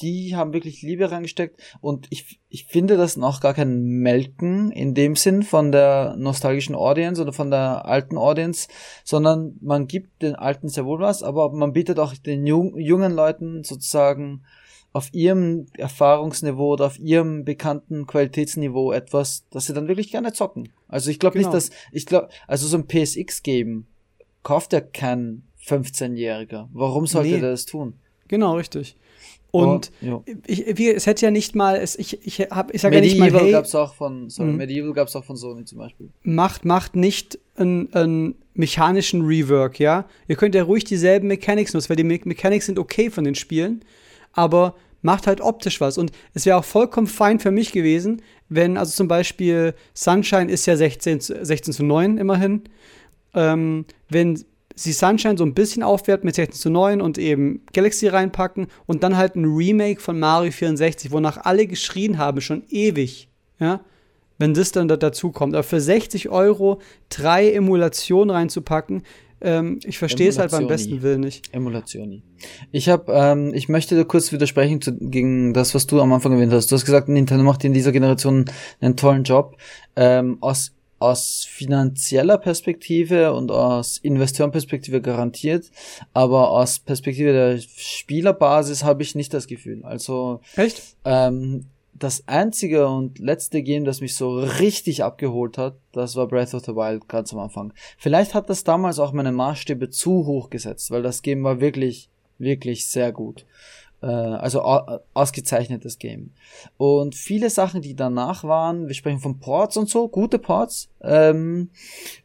[0.00, 4.94] die haben wirklich Liebe reingesteckt und ich, ich finde das noch gar kein Melken in
[4.94, 8.68] dem Sinn von der nostalgischen Audience oder von der alten Audience,
[9.04, 13.14] sondern man gibt den Alten sehr wohl was, aber man bietet auch den jung, jungen
[13.14, 14.42] Leuten sozusagen
[14.96, 20.70] auf ihrem Erfahrungsniveau oder auf ihrem bekannten Qualitätsniveau etwas, das sie dann wirklich gerne zocken.
[20.88, 21.48] Also ich glaube Genau.
[21.48, 23.86] nicht, dass, ich glaube, also so ein PSX-Game
[24.42, 26.68] kauft ja kein 15-Jähriger.
[26.72, 27.40] Warum sollte nee.
[27.40, 27.94] der das tun?
[28.26, 28.96] Genau, richtig.
[29.50, 32.96] Und oh, ich, wie, es hätte ja nicht mal, es, ich, ich, hab, ich sage
[32.96, 34.56] ja nicht mal, hey, gab's auch von, sorry, mhm.
[34.56, 36.08] Medieval gab es auch von Sony zum Beispiel.
[36.22, 40.06] Macht, macht nicht einen mechanischen Rework, ja.
[40.26, 43.34] Ihr könnt ja ruhig dieselben Mechanics nutzen, weil die Me Mechanics sind okay von den
[43.34, 43.84] Spielen,
[44.32, 45.98] aber macht halt optisch was.
[45.98, 50.66] Und es wäre auch vollkommen fein für mich gewesen, wenn, also zum Beispiel Sunshine ist
[50.66, 52.64] ja 16, 16 zu 9 immerhin,
[53.34, 58.08] ähm, wenn sie Sunshine so ein bisschen aufwerten mit 16 zu 9 und eben Galaxy
[58.08, 63.28] reinpacken und dann halt ein Remake von Mario 64, wonach alle geschrien haben, schon ewig,
[63.58, 63.80] ja,
[64.38, 65.54] wenn das dann da dazu kommt.
[65.54, 69.02] Aber für 60 Euro drei Emulationen reinzupacken,
[69.40, 71.52] ähm, ich verstehe es halt beim besten Willen nicht.
[71.52, 72.22] Emulation.
[72.72, 76.32] Ich habe, ähm, ich möchte da kurz widersprechen zu, gegen das, was du am Anfang
[76.32, 76.70] erwähnt hast.
[76.70, 78.46] Du hast gesagt, Nintendo macht in dieser Generation
[78.80, 79.56] einen tollen Job.
[79.94, 85.70] Ähm, aus aus finanzieller Perspektive und aus Investorenperspektive garantiert,
[86.14, 89.84] aber aus Perspektive der Spielerbasis habe ich nicht das Gefühl.
[89.84, 90.96] Also echt?
[91.04, 91.66] Ähm,
[91.98, 96.64] das einzige und letzte Game, das mich so richtig abgeholt hat, das war Breath of
[96.64, 97.72] the Wild ganz am Anfang.
[97.98, 102.10] Vielleicht hat das damals auch meine Maßstäbe zu hoch gesetzt, weil das Game war wirklich,
[102.38, 103.46] wirklich sehr gut.
[104.06, 104.62] Äh, also
[105.14, 106.30] ausgezeichnetes Game.
[106.76, 111.70] Und viele Sachen, die danach waren, wir sprechen von Ports und so, gute Ports, ähm,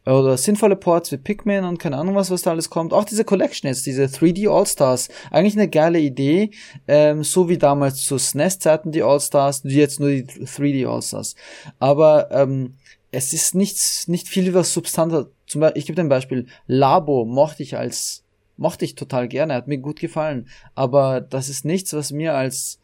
[0.06, 2.92] oder sinnvolle Ports wie Pikmin und keine Ahnung was, was da alles kommt.
[2.92, 6.52] Auch diese Collection jetzt, diese 3D All-Stars, eigentlich eine geile Idee,
[6.86, 11.34] ähm, so wie damals zu SNES-Zeiten die All-Stars, jetzt nur die 3D All-Stars.
[11.80, 12.76] Aber ähm,
[13.10, 15.26] es ist nichts, nicht viel über Substanz.
[15.48, 16.46] Zum Beispiel, ich gebe dir ein Beispiel.
[16.68, 18.21] Labo mochte ich als
[18.56, 20.48] mochte ich total gerne, hat mir gut gefallen.
[20.74, 22.78] Aber das ist nichts, was mir als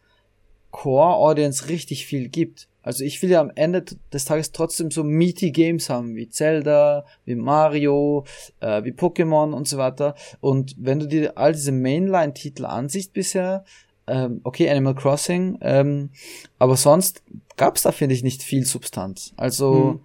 [0.71, 2.69] Core-Audience richtig viel gibt.
[2.83, 7.05] Also ich will ja am Ende des Tages trotzdem so meaty Games haben, wie Zelda,
[7.25, 8.25] wie Mario,
[8.61, 10.15] äh, wie Pokémon und so weiter.
[10.41, 13.65] Und wenn du dir all diese Mainline-Titel ansiehst bisher,
[14.07, 16.11] ähm, okay, Animal Crossing, ähm,
[16.59, 17.23] aber sonst
[17.57, 19.33] gab's da, finde ich, nicht viel Substanz.
[19.37, 19.91] Also.
[19.93, 20.01] Hm.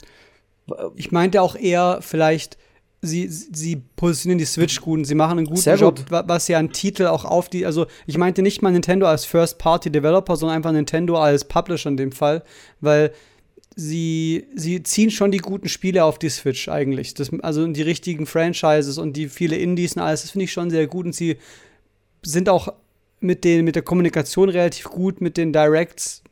[0.95, 2.57] Ich meinte auch eher vielleicht
[3.03, 6.23] sie, sie positionieren die Switch gut und sie machen einen guten Sehr Job, gut.
[6.27, 10.37] was ja ein Titel auch auf die, also ich meinte nicht mal Nintendo als First-Party-Developer,
[10.37, 12.43] sondern einfach Nintendo als Publisher in dem Fall,
[12.79, 13.11] weil
[13.75, 17.13] sie, sie ziehen schon die guten Spiele auf die Switch eigentlich.
[17.13, 20.69] Das, also die richtigen Franchises und die viele Indies und alles, das finde ich schon
[20.69, 21.37] sehr gut und sie
[22.23, 22.73] sind auch
[23.19, 26.22] mit, den, mit der Kommunikation relativ gut, mit den Directs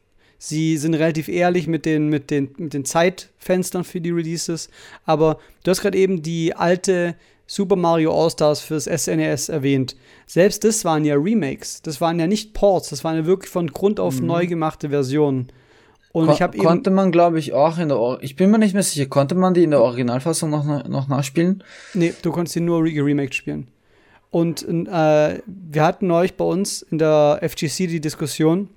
[0.44, 4.72] Sie sind relativ ehrlich mit den, mit den, mit den Zeitfenstern für die Releases.
[5.06, 7.14] Aber du hast gerade eben die alte
[7.46, 9.96] Super Mario All-Stars fürs SNES e erwähnt.
[10.26, 11.84] Selbst das waren ja Remakes.
[11.84, 12.90] Das waren ja nicht Ports.
[12.90, 14.26] Das waren ja wirklich von Grund auf mhm.
[14.26, 15.50] neu gemacht Versionen.
[16.12, 18.58] Und Kon ich habe konnte man, glaube ich, auch in der, Or ich bin mir
[18.58, 21.64] nicht mehr sicher, konnte man die in der Originalfassung noch, noch nachspielen?
[21.94, 23.68] Nee, du konntest die nur remaked spielen.
[24.32, 28.70] Und äh, wir hatten neulich bei uns in der FGC die Diskussion,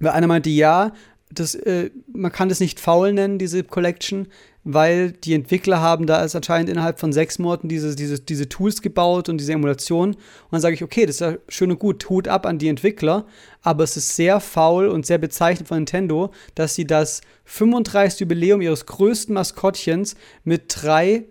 [0.00, 0.92] weil einer meinte, ja,
[1.32, 4.26] das, äh, man kann das nicht faul nennen, diese Collection,
[4.64, 8.82] weil die Entwickler haben da ist anscheinend innerhalb von sechs Monaten diese, diese, diese Tools
[8.82, 10.10] gebaut und diese Emulation.
[10.10, 10.18] Und
[10.50, 13.26] dann sage ich, okay, das ist ja schön und gut, Hut ab an die Entwickler,
[13.62, 18.20] aber es ist sehr faul und sehr bezeichnend von Nintendo, dass sie das 35.
[18.20, 21.24] Jubiläum ihres größten Maskottchens mit drei,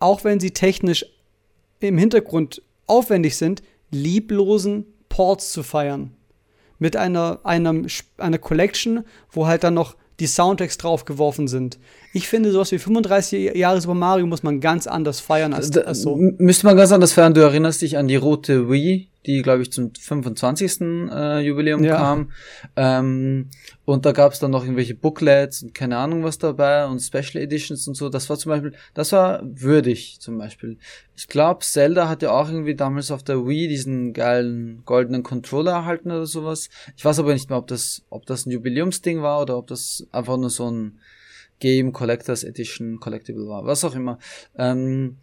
[0.00, 1.06] auch wenn sie technisch
[1.80, 6.10] im Hintergrund aufwendig sind, lieblosen Ports zu feiern
[6.78, 7.86] mit einer, einem,
[8.18, 11.78] einer Collection, wo halt dann noch die Soundtracks draufgeworfen sind.
[12.12, 16.02] Ich finde, sowas wie 35 Jahre Super Mario muss man ganz anders feiern als, als
[16.02, 16.16] so.
[16.16, 17.34] Müsste man ganz anders feiern.
[17.34, 20.80] Du erinnerst dich an die rote Wii, die, glaube ich, zum 25.
[20.80, 21.96] Äh, Jubiläum ja.
[21.96, 22.32] kam.
[22.76, 23.50] Ähm,
[23.84, 27.42] und da gab es dann noch irgendwelche Booklets und keine Ahnung was dabei und Special
[27.42, 28.08] Editions und so.
[28.08, 30.78] Das war zum Beispiel, das war würdig zum Beispiel.
[31.16, 35.72] Ich glaube, Zelda hat ja auch irgendwie damals auf der Wii diesen geilen goldenen Controller
[35.72, 36.68] erhalten oder sowas.
[36.96, 40.06] Ich weiß aber nicht mehr, ob das, ob das ein Jubiläumsding war oder ob das
[40.12, 40.98] einfach nur so ein
[41.60, 43.64] Game Collectors Edition Collectible war.
[43.64, 44.18] Was auch immer.
[44.56, 45.18] Ähm,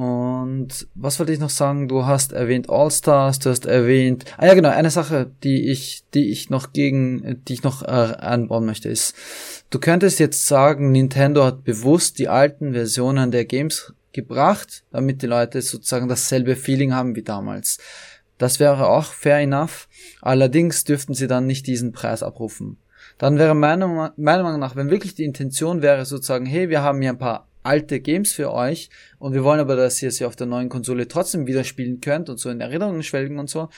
[0.00, 1.86] und was wollte ich noch sagen?
[1.86, 4.24] Du hast erwähnt All-Stars, du hast erwähnt.
[4.38, 7.86] Ah ja, genau, eine Sache, die ich, die ich noch gegen, die ich noch äh,
[7.86, 9.14] anbauen möchte, ist,
[9.68, 15.26] du könntest jetzt sagen, Nintendo hat bewusst die alten Versionen der Games gebracht, damit die
[15.26, 17.76] Leute sozusagen dasselbe Feeling haben wie damals.
[18.38, 19.86] Das wäre auch fair enough.
[20.22, 22.78] Allerdings dürften sie dann nicht diesen Preis abrufen.
[23.18, 27.02] Dann wäre meiner, meiner Meinung nach, wenn wirklich die Intention wäre, sozusagen, hey, wir haben
[27.02, 28.90] hier ein paar alte Games für euch.
[29.18, 32.28] Und wir wollen aber, dass ihr sie auf der neuen Konsole trotzdem wieder spielen könnt
[32.28, 33.68] und so in Erinnerungen schwelgen und so,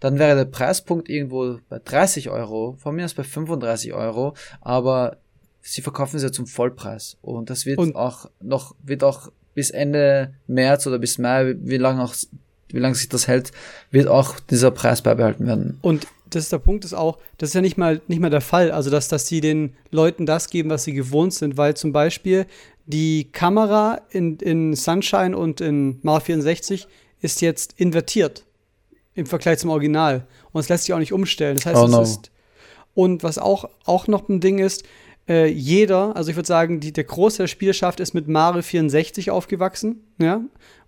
[0.00, 5.18] dann wäre der Preispunkt irgendwo bei 30 Euro, von mir aus bei 35 Euro, aber
[5.60, 7.18] sie verkaufen sie ja zum Vollpreis.
[7.22, 11.76] Und das wird und auch noch, wird auch bis Ende März oder bis Mai, wie
[11.76, 12.14] lange auch
[12.72, 13.52] wie lange sich das hält,
[13.90, 15.78] wird auch dieser Preis beibehalten werden.
[15.82, 18.40] Und das ist der Punkt ist auch, das ist ja nicht mal, nicht mal der
[18.40, 21.92] Fall, also dass, dass sie den Leuten das geben, was sie gewohnt sind, weil zum
[21.92, 22.46] Beispiel
[22.86, 26.86] die Kamera in, in Sunshine und in Mario 64
[27.20, 28.44] ist jetzt invertiert
[29.14, 30.26] im Vergleich zum Original.
[30.52, 31.56] Und es lässt sich auch nicht umstellen.
[31.56, 32.02] Das heißt, Oh es no.
[32.02, 32.30] ist.
[32.94, 34.84] Und was auch, auch noch ein Ding ist,
[35.28, 39.30] äh, jeder, also ich würde sagen, die, der Großteil der Spielerschaft ist mit Mario 64
[39.30, 40.42] aufgewachsen, ja,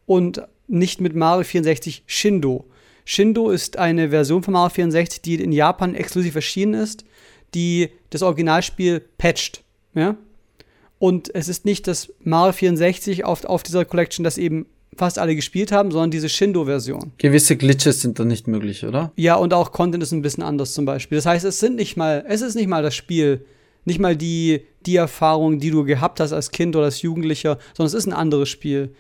[0.06, 2.66] und nicht mit Mario 64 Shindo.
[3.04, 7.04] Shindo ist eine Version von Mario 64, die in Japan exklusiv erschienen ist,
[7.54, 9.62] die das Originalspiel patcht,
[9.94, 10.16] ja.
[10.98, 15.34] Und es ist nicht das Mario 64 auf, auf dieser Collection, das eben fast alle
[15.34, 17.12] gespielt haben, sondern diese Shindo-Version.
[17.18, 19.12] Gewisse Glitches sind dann nicht möglich, oder?
[19.16, 21.16] Ja, und auch Content ist ein bisschen anders zum Beispiel.
[21.16, 23.44] Das heißt, es sind nicht mal, es ist nicht mal das Spiel,
[23.84, 27.88] nicht mal die, die Erfahrung, die du gehabt hast als Kind oder als Jugendlicher, sondern
[27.88, 28.94] es ist ein anderes Spiel.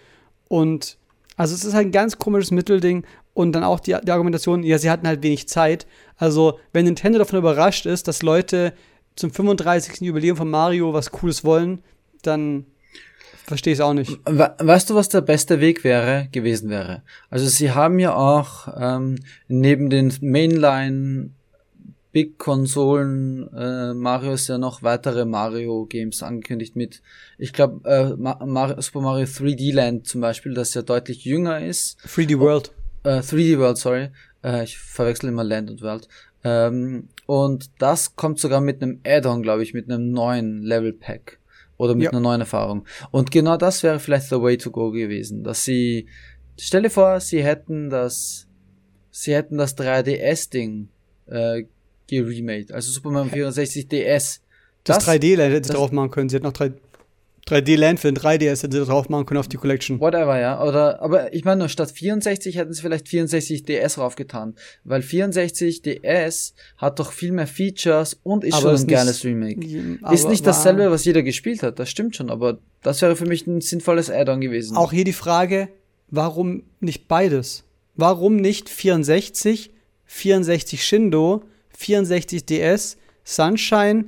[0.48, 0.98] Und
[1.36, 4.78] also es ist halt ein ganz komisches Mittelding und dann auch die, die Argumentation, ja,
[4.78, 5.86] sie hatten halt wenig Zeit.
[6.16, 8.72] Also, wenn Nintendo davon überrascht ist, dass Leute
[9.16, 10.00] zum 35.
[10.00, 11.82] Jubiläum von Mario was Cooles wollen,
[12.22, 12.66] dann
[13.44, 14.18] verstehe ich es auch nicht.
[14.24, 17.02] We weißt du, was der beste Weg wäre, gewesen wäre?
[17.30, 21.30] Also sie haben ja auch ähm, neben den Mainline
[22.14, 27.02] Big Konsolen äh, Marios ja noch weitere Mario Games angekündigt mit,
[27.38, 31.64] ich glaube, äh, Ma Mario, Super Mario 3D Land zum Beispiel, das ja deutlich jünger
[31.66, 31.98] ist.
[32.06, 32.70] 3D World.
[33.02, 34.10] Äh, 3D World, sorry.
[34.44, 36.06] Äh, ich verwechsel immer Land und World.
[36.44, 41.38] Ähm, und das kommt sogar mit einem Add-on, glaube ich, mit einem neuen Level Pack.
[41.76, 42.10] Oder mit Ja.
[42.10, 42.84] einer neuen Erfahrung.
[43.10, 45.42] Und genau das wäre vielleicht the way to go gewesen.
[45.42, 46.06] Dass sie,
[46.56, 48.46] stell dir vor, sie hätten das,
[49.10, 50.88] sie hätten das 3DS-Ding,
[51.26, 51.64] äh,
[52.06, 52.72] geremade.
[52.72, 54.40] Also Super Mario 64 DS.
[54.84, 56.28] Das, 3D-Land hätte sie das- drauf machen können.
[56.28, 56.74] Sie hätten noch 3,
[57.46, 60.00] 3D-Land für den 3DS hätte sie drauf machen können auf die Collection.
[60.00, 60.62] Whatever, ja.
[60.62, 64.54] Oder, aber ich meine, nur statt 64 hätten sie vielleicht 64 DS raufgetan.
[64.84, 69.24] Weil 64 DS hat doch viel mehr Features und ist Aber schon ist ein geiles
[69.24, 69.98] Remake.
[70.10, 73.46] Ist nicht dasselbe, was jeder gespielt hat, das stimmt schon, aber das wäre für mich
[73.46, 74.76] ein sinnvolles Add-on gewesen.
[74.76, 75.68] Auch hier die Frage,
[76.08, 77.64] warum nicht beides?
[77.96, 79.70] Warum nicht 64,
[80.06, 81.44] 64 Shindo,
[81.76, 84.06] 64 DS, Sunshine,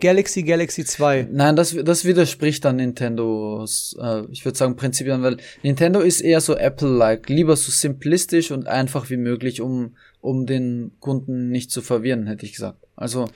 [0.00, 1.28] Galaxy, Galaxy 2?
[1.32, 6.40] Nein, das, das widerspricht dann Nintendos, äh, ich würde sagen, Prinzipien, weil Nintendo ist eher
[6.42, 11.80] so Apple-like, lieber so simplistisch und einfach wie möglich, um, um den Kunden nicht zu
[11.80, 12.78] verwirren, hätte ich gesagt.
[12.94, 13.26] Also,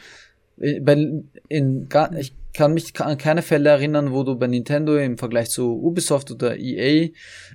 [0.61, 4.99] äh, bei, in, ga- ich kann mich an keine Fälle erinnern, wo du bei Nintendo
[4.99, 7.09] im Vergleich zu Ubisoft oder EA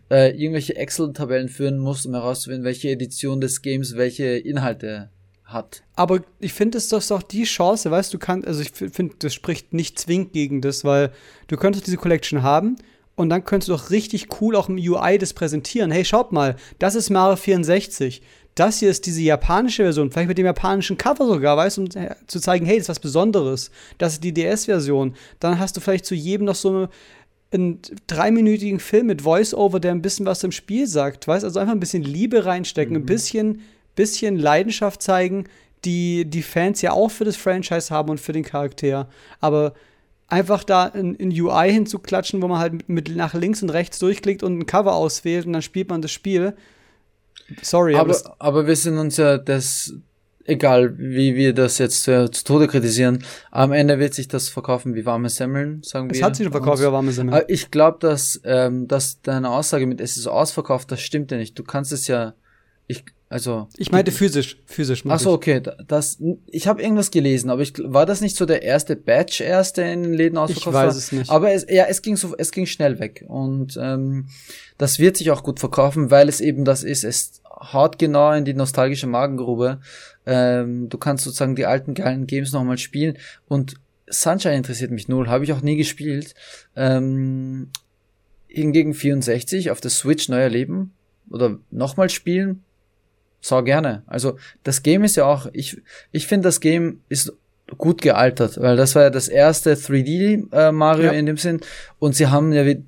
[0.09, 5.09] äh, irgendwelche Excel-Tabellen führen musst, um herauszufinden, welche Edition des Games welche Inhalte
[5.45, 5.83] hat.
[5.95, 9.33] Aber ich finde, es ist doch die Chance, weißt du, kannst, also ich finde, das
[9.33, 11.11] spricht nicht zwingend gegen das, weil
[11.47, 12.77] du könntest diese Collection haben
[13.15, 15.91] und dann könntest du doch richtig cool auch im UI das präsentieren.
[15.91, 18.21] Hey, schaut mal, das ist Mario 64.
[18.55, 21.87] Das hier ist diese japanische Version, vielleicht mit dem japanischen Cover sogar, weißt du, um
[21.95, 23.69] äh, zu zeigen, hey, das ist was Besonderes.
[23.97, 25.15] Das ist die DS-Version.
[25.39, 26.89] Dann hast du vielleicht zu jedem noch so eine
[27.53, 31.73] einen dreiminütigen Film mit Voice-Over, der ein bisschen was im Spiel sagt, weißt also einfach
[31.73, 33.61] ein bisschen Liebe reinstecken, ein bisschen,
[33.95, 35.45] bisschen Leidenschaft zeigen,
[35.83, 39.07] die die Fans ja auch für das Franchise haben und für den Charakter.
[39.39, 39.73] Aber
[40.27, 43.99] einfach da ein, ein UI hinzuklatschen, wo man halt mit, mit nach links und rechts
[43.99, 46.55] durchklickt und ein Cover auswählt und dann spielt man das Spiel.
[47.61, 49.93] Sorry, aber, Aber, aber wir sind uns ja das,
[50.45, 54.95] egal wie wir das jetzt äh, zu Tode kritisieren, am Ende wird sich das verkaufen
[54.95, 56.25] wie warme Semmeln, sagen es wir.
[56.25, 57.35] hat sich schon verkauft, ja, warme Semmeln.
[57.35, 61.37] Aber ich glaube, dass, ähm, dass deine Aussage mit es ist ausverkauft, das stimmt ja
[61.37, 61.57] nicht.
[61.59, 62.33] Du kannst es ja,
[62.87, 63.05] ich,
[63.35, 63.67] also.
[63.75, 65.03] Ich meinte physisch, physisch.
[65.07, 66.17] Ach so, okay, da- das,
[66.47, 69.91] ich habe irgendwas gelesen, aber ich, war das nicht so der erste Batch erst, der
[69.91, 70.87] in den Läden ausverkauft war?
[70.87, 71.29] weiß es nicht.
[71.29, 74.27] Aber es, ja, es ging so, es ging schnell weg und ähm,
[74.77, 77.03] das wird sich auch gut verkaufen, weil es eben das ist.
[77.03, 77.41] Es
[77.73, 79.79] haut genau in die nostalgische Magengrube.
[80.25, 83.17] Ähm, du kannst sozusagen die alten geilen Games nochmal spielen
[83.47, 83.75] und
[84.07, 86.35] Sunshine interessiert mich null, habe ich auch nie gespielt.
[86.75, 87.69] Ähm,
[88.47, 90.93] hingegen 64 auf der Switch neu erleben
[91.29, 92.63] oder nochmal spielen,
[93.47, 94.03] sau gerne.
[94.07, 95.81] Also das Game ist ja auch, ich,
[96.11, 97.31] ich finde das Game ist
[97.77, 101.11] gut gealtert, weil das war ja das erste 3D äh, Mario Ja.
[101.11, 101.61] in dem Sinn
[101.99, 102.83] und sie haben ja wie-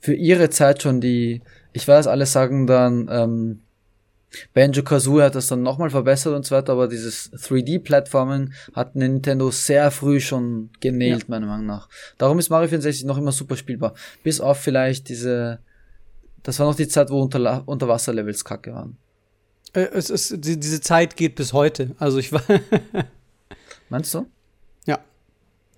[0.00, 3.60] für ihre Zeit schon die, ich weiß, alle sagen dann, ähm,
[4.54, 9.50] Banjo Kazooie hat das dann nochmal verbessert und so weiter, aber dieses 3D-Plattformen hat Nintendo
[9.50, 11.88] sehr früh schon genäht, meiner Meinung nach.
[12.16, 13.92] Darum ist Mario 64 noch immer super spielbar.
[14.24, 15.58] Bis auf vielleicht diese,
[16.42, 18.96] das war noch die Zeit, wo Unter Unterwasserlevels kacke waren.
[19.72, 21.94] Äh, es ist, die, diese Zeit geht bis heute.
[21.98, 22.42] Also ich war.
[23.88, 24.26] Meinst du?
[24.86, 24.98] Ja.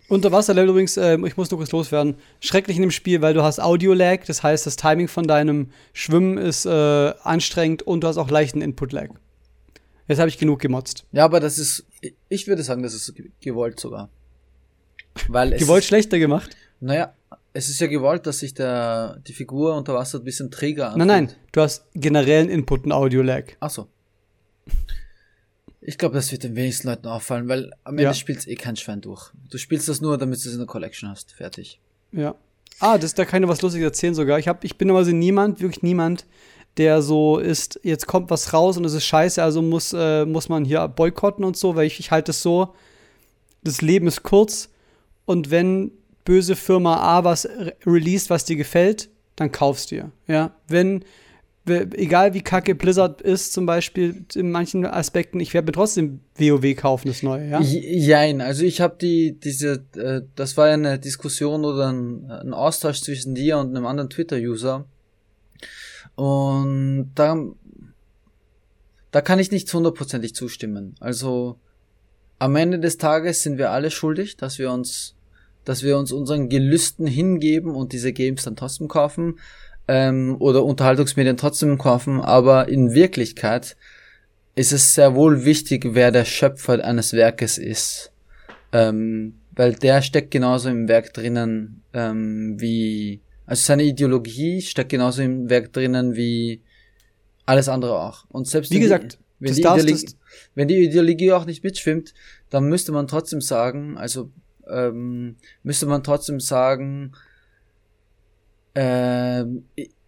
[0.08, 3.60] Unterwasserlevel übrigens, äh, ich muss nur kurz loswerden, schrecklich in dem Spiel, weil du hast
[3.60, 8.30] Audio-Lag, das heißt, das Timing von deinem Schwimmen ist äh, anstrengend und du hast auch
[8.30, 9.10] leichten Input-Lag.
[10.06, 11.06] Jetzt habe ich genug gemotzt.
[11.12, 11.86] Ja, aber das ist,
[12.28, 14.10] ich würde sagen, das ist gewollt sogar.
[15.28, 16.56] Weil es gewollt schlechter gemacht?
[16.80, 17.14] Naja,
[17.54, 21.06] es ist ja gewollt, dass sich der, die Figur unter Wasser ein bisschen träger anfühlt.
[21.06, 23.44] Nein, nein, du hast generellen Input und Audio-Lag.
[23.60, 23.86] Ach so.
[25.80, 28.14] Ich glaube, das wird den wenigsten Leuten auffallen, weil am Ende ja.
[28.14, 29.30] spielst eh kein Schwein durch.
[29.50, 31.32] Du spielst das nur, damit du es in der Collection hast.
[31.32, 31.78] Fertig.
[32.10, 32.34] Ja.
[32.80, 34.38] Ah, das, da kann ich was Lustiges erzählen sogar.
[34.40, 36.26] Ich, hab, ich bin aber so niemand, wirklich niemand,
[36.76, 40.48] der so ist, jetzt kommt was raus und es ist scheiße, also muss, äh, muss
[40.48, 42.74] man hier boykotten und so, weil ich, ich halte es so,
[43.62, 44.70] das Leben ist kurz
[45.24, 45.92] und wenn
[46.24, 47.48] böse Firma A was
[47.86, 50.12] released, was dir gefällt, dann kaufst dir.
[50.26, 51.04] Ja, wenn
[51.66, 56.76] egal wie kacke Blizzard ist, zum Beispiel in manchen Aspekten, ich werde mir trotzdem WoW
[56.76, 57.60] kaufen, das neue, ja?
[57.60, 62.52] Jein, also ich habe die, diese, äh, das war ja eine Diskussion oder ein, ein
[62.52, 64.84] Austausch zwischen dir und einem anderen Twitter-User.
[66.16, 67.36] Und da,
[69.10, 70.94] da kann ich nicht hundertprozentig zustimmen.
[71.00, 71.58] Also
[72.38, 75.13] am Ende des Tages sind wir alle schuldig, dass wir uns,
[75.64, 79.38] dass wir uns unseren Gelüsten hingeben und diese Games dann trotzdem kaufen
[79.88, 83.76] ähm, oder Unterhaltungsmedien trotzdem kaufen, aber in Wirklichkeit
[84.54, 88.12] ist es sehr wohl wichtig, wer der Schöpfer eines Werkes ist.
[88.72, 95.22] Ähm, weil der steckt genauso im Werk drinnen ähm, wie, also seine Ideologie steckt genauso
[95.22, 96.60] im Werk drinnen wie
[97.46, 98.24] alles andere auch.
[98.30, 100.06] Und selbst wie gesagt, die, wenn, die Ideologie,
[100.54, 102.14] wenn die Ideologie auch nicht mitschwimmt,
[102.50, 104.30] dann müsste man trotzdem sagen, also
[104.68, 107.12] ähm, müsste man trotzdem sagen,
[108.74, 109.44] äh,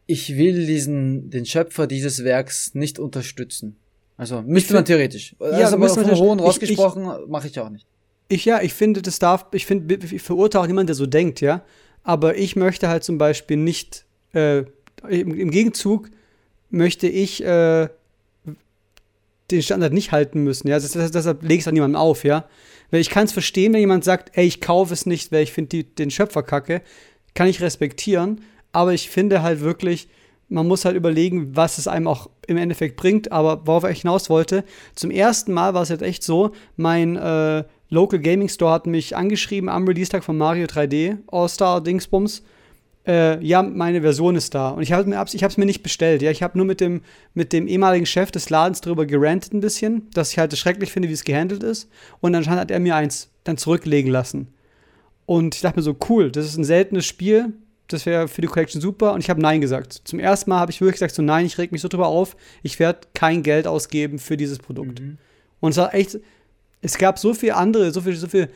[0.06, 3.76] ich will diesen, den Schöpfer dieses Werks nicht unterstützen.
[4.16, 5.36] Also müsste man theoretisch.
[5.40, 7.86] Ja, also aber vom Hohen rausgesprochen mache ich auch nicht.
[8.28, 11.40] Ich ja, ich finde, das darf, ich finde, ich verurteile auch niemand, der so denkt,
[11.40, 11.62] ja.
[12.02, 14.64] Aber ich möchte halt zum Beispiel nicht, äh,
[15.08, 16.10] im, im, Gegenzug
[16.70, 17.88] möchte ich äh,
[19.50, 20.76] den Standard nicht halten müssen, ja.
[20.76, 22.48] Das, das, deshalb lege ich es an niemandem auf, ja.
[22.90, 25.52] Weil ich kann es verstehen, wenn jemand sagt, ey, ich kaufe es nicht, weil ich
[25.52, 26.82] finde den Schöpfer kacke,
[27.34, 28.40] kann ich respektieren
[28.76, 30.06] aber ich finde halt wirklich,
[30.50, 33.32] man muss halt überlegen, was es einem auch im Endeffekt bringt.
[33.32, 37.64] Aber worauf ich hinaus wollte, zum ersten Mal war es jetzt echt so, mein äh,
[37.88, 42.42] Local Gaming Store hat mich angeschrieben am Release-Tag von Mario 3D, All-Star Dingsbums.
[43.06, 44.70] Äh, ja, meine Version ist da.
[44.70, 46.22] Und ich habe es mir, mir nicht bestellt.
[46.22, 47.02] Ja, ich habe nur mit dem,
[47.34, 51.08] mit dem ehemaligen Chef des Ladens darüber gerantet ein bisschen, dass ich halt schrecklich finde,
[51.08, 51.88] wie es gehandelt ist.
[52.20, 54.48] Und anscheinend hat er mir eins dann zurücklegen lassen.
[55.24, 57.52] Und ich dachte mir so, cool, das ist ein seltenes Spiel
[57.88, 59.12] das wäre für die Collection super.
[59.12, 60.00] Und ich habe Nein gesagt.
[60.04, 62.36] Zum ersten Mal habe ich wirklich gesagt, so nein, ich reg mich so drüber auf,
[62.62, 65.00] ich werde kein Geld ausgeben für dieses Produkt.
[65.00, 65.18] Mhm.
[65.60, 66.18] Und es war echt,
[66.82, 68.48] es gab so viele andere, so viele, so viele,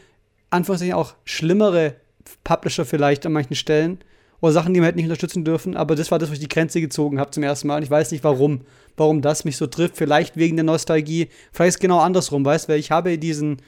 [0.51, 1.95] Anführungszeichen auch schlimmere
[2.43, 3.99] Publisher vielleicht an manchen Stellen
[4.40, 6.48] oder Sachen, die man hätte nicht unterstützen dürfen, aber das war das, wo ich die
[6.48, 7.76] Grenze gezogen habe zum ersten Mal.
[7.76, 8.62] Und ich weiß nicht warum,
[8.96, 12.79] warum das mich so trifft, vielleicht wegen der Nostalgie, vielleicht ist genau andersrum, weißt, weil
[12.79, 13.59] ich habe diesen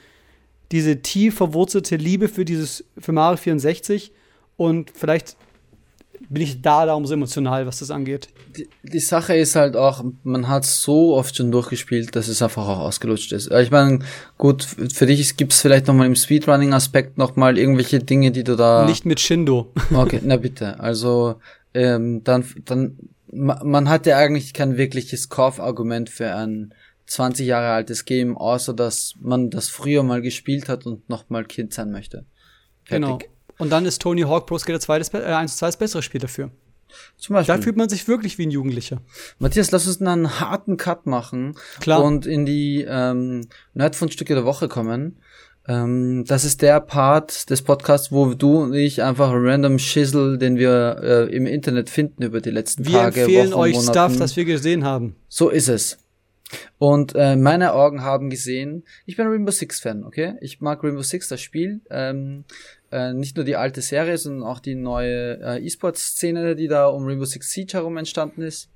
[0.71, 4.11] diese tief verwurzelte Liebe für dieses für Mario 64
[4.57, 5.37] und vielleicht
[6.29, 8.29] bin ich da darum so emotional, was das angeht.
[8.55, 12.67] Die, die Sache ist halt auch, man hat so oft schon durchgespielt, dass es einfach
[12.67, 13.51] auch ausgelutscht ist.
[13.51, 13.99] Ich meine,
[14.37, 18.85] gut, für dich gibt es vielleicht nochmal im Speedrunning-Aspekt nochmal irgendwelche Dinge, die du da.
[18.85, 19.71] Nicht mit Shindo.
[19.93, 20.79] Okay, na bitte.
[20.79, 21.35] Also,
[21.73, 22.97] ähm, dann, dann,
[23.31, 26.73] man hat ja eigentlich kein wirkliches Kaufargument für ein
[27.05, 31.73] 20 Jahre altes Game, außer dass man das früher mal gespielt hat und nochmal Kind
[31.73, 32.25] sein möchte.
[32.85, 33.19] Fertig.
[33.19, 33.19] Genau.
[33.57, 36.21] Und dann ist Tony Hawk Pro Skater 2 das, äh, 1 2 das bessere Spiel
[36.21, 36.51] dafür.
[37.17, 37.55] Zum Beispiel.
[37.55, 39.01] Da fühlt man sich wirklich wie ein Jugendlicher.
[39.39, 42.03] Matthias, lass uns einen harten Cut machen Klar.
[42.03, 45.17] und in die ähm, Nerdfundstücke der Woche kommen.
[45.67, 50.57] Ähm, das ist der Part des Podcasts, wo du und ich einfach random Schissel, den
[50.57, 53.93] wir äh, im Internet finden über die letzten wir Tage, empfehlen Wochen, euch Monaten.
[53.93, 55.15] Stuff, das wir gesehen haben.
[55.29, 55.99] So ist es.
[56.77, 60.35] Und äh, meine Augen haben gesehen, ich bin Rainbow Six Fan, okay?
[60.41, 61.81] Ich mag Rainbow Six, das Spiel.
[61.89, 62.43] Ähm,
[62.93, 67.05] äh, nicht nur die alte Serie, sondern auch die neue äh, E-Sport-Szene, die da um
[67.05, 68.69] Rainbow Six Siege herum entstanden ist.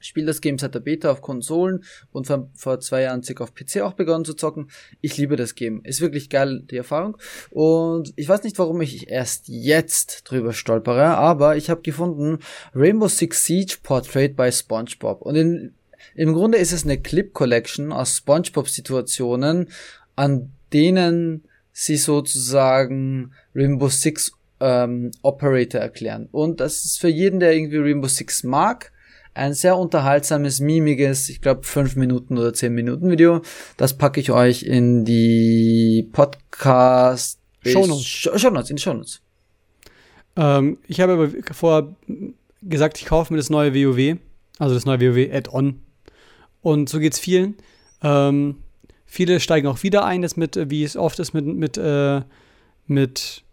[0.00, 3.44] Ich spiele das Game seit der Beta auf Konsolen und vor, vor zwei Jahren circa
[3.44, 4.68] auf PC auch begonnen zu zocken.
[5.00, 5.80] Ich liebe das Game.
[5.84, 7.16] Ist wirklich geil, die Erfahrung.
[7.50, 12.40] Und ich weiß nicht, warum ich erst jetzt drüber stolpere, aber ich habe gefunden
[12.74, 15.22] Rainbow Six Siege Portrait by SpongeBob.
[15.22, 15.74] Und in,
[16.16, 19.68] im Grunde ist es eine Clip Collection aus SpongeBob-Situationen,
[20.16, 26.28] an denen sie sozusagen Rainbow Six ähm, Operator erklären.
[26.30, 28.92] Und das ist für jeden, der irgendwie Rainbow Six mag,
[29.34, 33.40] ein sehr unterhaltsames, mimiges, ich glaube fünf Minuten oder zehn Minuten Video.
[33.76, 38.06] Das packe ich euch in die Podcast Shownotes.
[38.06, 39.22] Shownotes, in die Shownotes.
[40.36, 41.94] Ähm, ich habe aber vorher
[42.62, 44.18] gesagt, ich kaufe mir das neue WoW,
[44.58, 45.80] also das neue WoW Add-on.
[46.60, 47.56] Und so geht es vielen.
[48.02, 48.61] Ähm,
[49.12, 52.22] viele steigen auch wieder ein, das mit, wie es oft ist, mit, mit, äh,
[52.86, 53.44] mit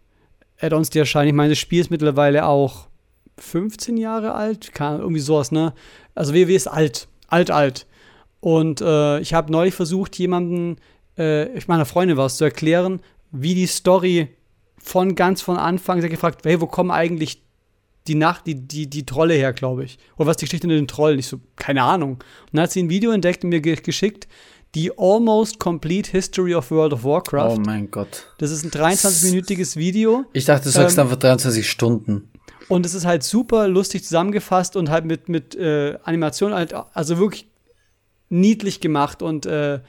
[0.58, 1.28] Add-ons, die erscheinen.
[1.28, 2.88] Ich meine, das Spiel ist mittlerweile auch
[3.36, 5.74] 15 Jahre alt, kann, irgendwie sowas, ne?
[6.14, 7.86] Also WoW ist alt, alt, alt.
[8.40, 10.76] Und äh, ich habe neulich versucht, jemanden,
[11.18, 13.00] äh, ich meiner Freundin war es, zu erklären,
[13.30, 14.28] wie die Story
[14.78, 17.42] von ganz von Anfang, sie hat gefragt, hey, wo kommen eigentlich
[18.06, 19.98] die Nacht, die, die, die Trolle her, glaube ich.
[20.16, 21.18] Oder was die Geschichte mit den Trollen?
[21.18, 22.12] Ich so, keine Ahnung.
[22.12, 24.26] Und dann hat sie ein Video entdeckt und mir ge geschickt,
[24.74, 27.56] die Almost Complete History of World of Warcraft.
[27.56, 28.26] Oh mein Gott.
[28.38, 30.24] Das ist ein 23-minütiges Video.
[30.32, 32.30] Ich dachte, du sagst ähm, einfach 23 Stunden.
[32.68, 37.18] Und es ist halt super lustig zusammengefasst und halt mit, mit äh, Animation halt, also
[37.18, 37.48] wirklich
[38.28, 39.80] niedlich gemacht und äh,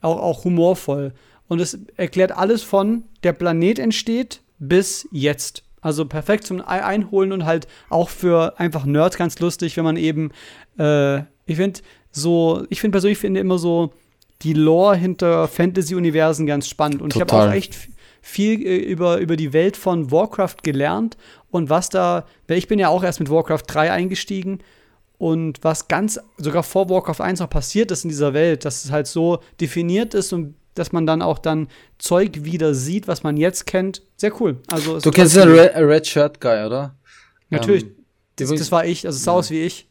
[0.00, 1.12] auch, auch humorvoll.
[1.48, 5.64] Und es erklärt alles von der Planet entsteht bis jetzt.
[5.80, 10.30] Also perfekt zum Einholen und halt auch für einfach Nerds ganz lustig, wenn man eben,
[10.78, 11.80] äh, ich finde
[12.10, 13.92] so, ich finde persönlich finde immer so
[14.42, 17.02] die Lore hinter Fantasy-Universen ganz spannend.
[17.02, 17.26] Und Total.
[17.26, 17.74] ich habe auch echt
[18.22, 21.16] viel äh, über, über die Welt von Warcraft gelernt
[21.50, 24.60] und was da, weil ich bin ja auch erst mit Warcraft 3 eingestiegen
[25.18, 28.92] und was ganz, sogar vor Warcraft 1 noch passiert ist in dieser Welt, dass es
[28.92, 31.68] halt so definiert ist und dass man dann auch dann
[31.98, 34.02] Zeug wieder sieht, was man jetzt kennt.
[34.16, 34.58] Sehr cool.
[34.68, 36.94] Also, du kennst den Red, Red, Shirt Guy, oder?
[37.50, 37.84] Natürlich.
[37.84, 37.96] Ähm,
[38.36, 39.38] das, das, war ich, also es sah ja.
[39.38, 39.88] aus wie ich.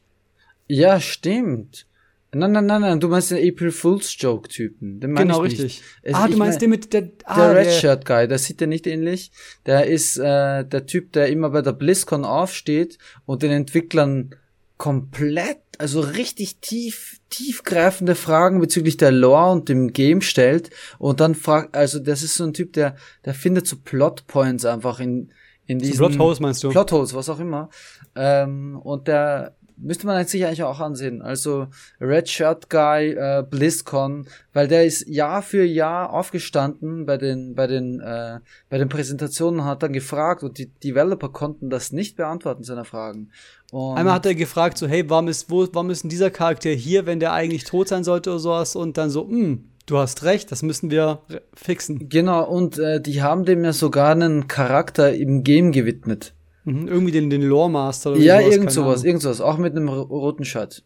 [0.67, 1.87] Ja, stimmt.
[2.33, 4.99] Nein, nein, nein, nein, du meinst den April Fool's Joke Typen.
[4.99, 5.81] Den genau, richtig.
[6.01, 8.59] Es, ah, du meinst mein, den mit der ah, der Red Shirt Guy, der sieht
[8.59, 9.31] ja nicht ähnlich.
[9.65, 14.35] Der ist äh, der Typ, der immer bei der BlizzCon aufsteht und den Entwicklern
[14.77, 20.69] komplett, also richtig tief, tiefgreifende Fragen bezüglich der Lore und dem Game stellt
[20.99, 24.99] und dann fragt, also das ist so ein Typ, der, der findet so Plotpoints einfach
[24.99, 25.31] in,
[25.65, 26.69] in diesen Plotholes meinst du?
[26.69, 27.69] Plotholes, was auch immer.
[28.15, 31.21] Ähm, und der müsste man sich eigentlich auch ansehen.
[31.21, 31.67] Also
[32.01, 37.67] Red Shirt Guy, äh, BlizzCon, weil der ist Jahr für Jahr aufgestanden bei den bei
[37.67, 42.63] den äh, bei den Präsentationen hat dann gefragt und die Developer konnten das nicht beantworten
[42.63, 43.29] seiner Fragen.
[43.71, 46.69] Und Einmal hat er gefragt so hey, warum ist wo warum ist denn dieser Charakter
[46.69, 50.23] hier, wenn der eigentlich tot sein sollte oder sowas und dann so hm, Du hast
[50.23, 51.21] recht, das müssen wir
[51.53, 52.09] fixen.
[52.09, 56.33] Genau, und äh, die haben dem ja sogar einen Charakter im Game gewidmet.
[56.67, 59.39] Mhm, irgendwie den, den Lore Master oder Ja, sowas, irgend sowas, irgend sowas.
[59.39, 60.83] Auch mit einem roten Shirt.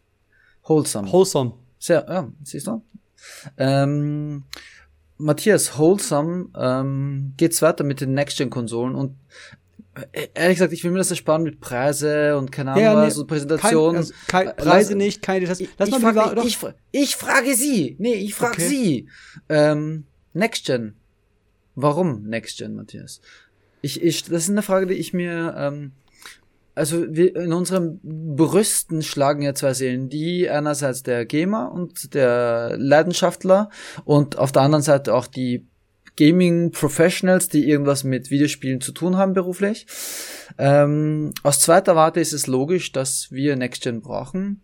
[0.62, 1.10] Wholesome.
[1.10, 1.54] Wholesome.
[1.80, 2.82] Sehr, ja, siehst du?
[3.56, 4.44] Ähm,
[5.18, 9.16] Matthias, Wholesome ähm, geht's weiter mit den Next-Gen-Konsolen und
[10.12, 13.10] äh, ehrlich gesagt, ich will mir das ersparen mit Preise und keine Ahnung, ja, nee,
[13.10, 13.96] so Präsentationen.
[13.96, 15.68] Also kein, Preise nicht, keine Details.
[15.78, 16.58] Lass ich, mal frage, ich,
[16.92, 17.96] ich, frage Sie.
[17.98, 18.68] Nee, ich frage okay.
[18.68, 19.08] Sie.
[19.48, 20.94] Ähm, Next Gen.
[21.74, 23.20] Warum Next Gen, Matthias?
[23.82, 25.92] Ich, ich, das ist eine Frage, die ich mir, ähm,
[26.74, 32.76] also wir, in unseren Brüsten schlagen ja zwei Seelen, die einerseits der Gamer und der
[32.78, 33.68] Leidenschaftler
[34.04, 35.66] und auf der anderen Seite auch die
[36.16, 39.86] Gaming Professionals, die irgendwas mit Videospielen zu tun haben beruflich.
[40.58, 44.62] Ähm, aus zweiter Warte ist es logisch, dass wir Next Gen brauchen.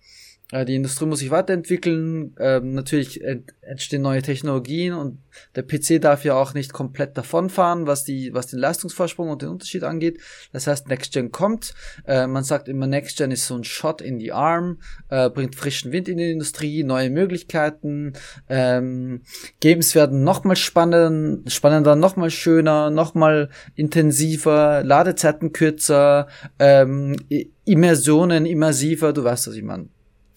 [0.52, 3.22] Äh, die Industrie muss sich weiterentwickeln, ähm, natürlich
[3.60, 5.18] entstehen neue Technologien und
[5.54, 9.50] der PC darf ja auch nicht komplett davonfahren, was die, was den Leistungsvorsprung und den
[9.50, 10.20] Unterschied angeht.
[10.52, 11.74] Das heißt, Next Gen kommt.
[12.06, 14.80] Äh, man sagt immer, Next Gen ist so ein Shot in die Arm,
[15.10, 18.14] äh, bringt frischen Wind in die Industrie, neue Möglichkeiten.
[18.48, 19.22] Ähm,
[19.60, 26.28] Games werden nochmal spannend, spannender, nochmal schöner, nochmal intensiver, Ladezeiten kürzer,
[26.58, 27.16] ähm,
[27.64, 29.12] Immersionen immersiver.
[29.12, 29.88] Du weißt, was ich meine.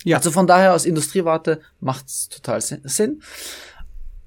[0.04, 0.18] Ja.
[0.18, 3.22] Also von daher aus Industriewarte macht's total Sinn.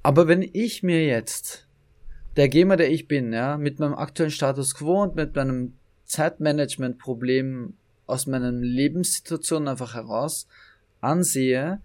[0.03, 1.67] Aber wenn ich mir jetzt,
[2.37, 5.73] der Gamer, der ich bin, ja, mit meinem aktuellen Status quo und mit meinem
[6.05, 7.73] Zeitmanagement-Problem
[8.05, 10.47] aus meinen Lebenssituationen einfach heraus
[11.01, 11.81] ansehe,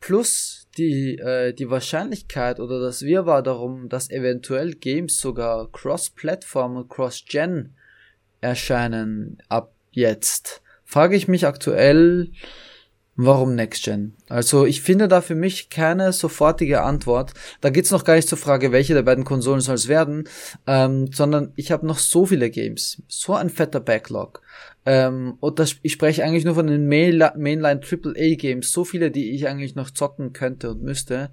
[0.00, 6.88] plus die, äh, die Wahrscheinlichkeit oder das Wirrwarr darum, dass eventuell Games sogar cross-Plattform und
[6.90, 7.74] cross-Gen
[8.40, 10.62] erscheinen ab jetzt,
[10.94, 12.30] frage ich mich aktuell,
[13.16, 14.14] Warum Next Gen?
[14.28, 17.32] Also ich finde da für mich keine sofortige Antwort.
[17.60, 20.28] Da geht's noch gar nicht zur Frage, welche der beiden Konsolen soll es werden,
[20.68, 24.40] ähm, sondern ich habe noch so viele Games, so ein fetter Backlog.
[24.86, 29.10] Ähm, und das, ich spreche eigentlich nur von den Main Mainline AAA Games, so viele,
[29.10, 31.30] die ich eigentlich noch zocken könnte und müsste.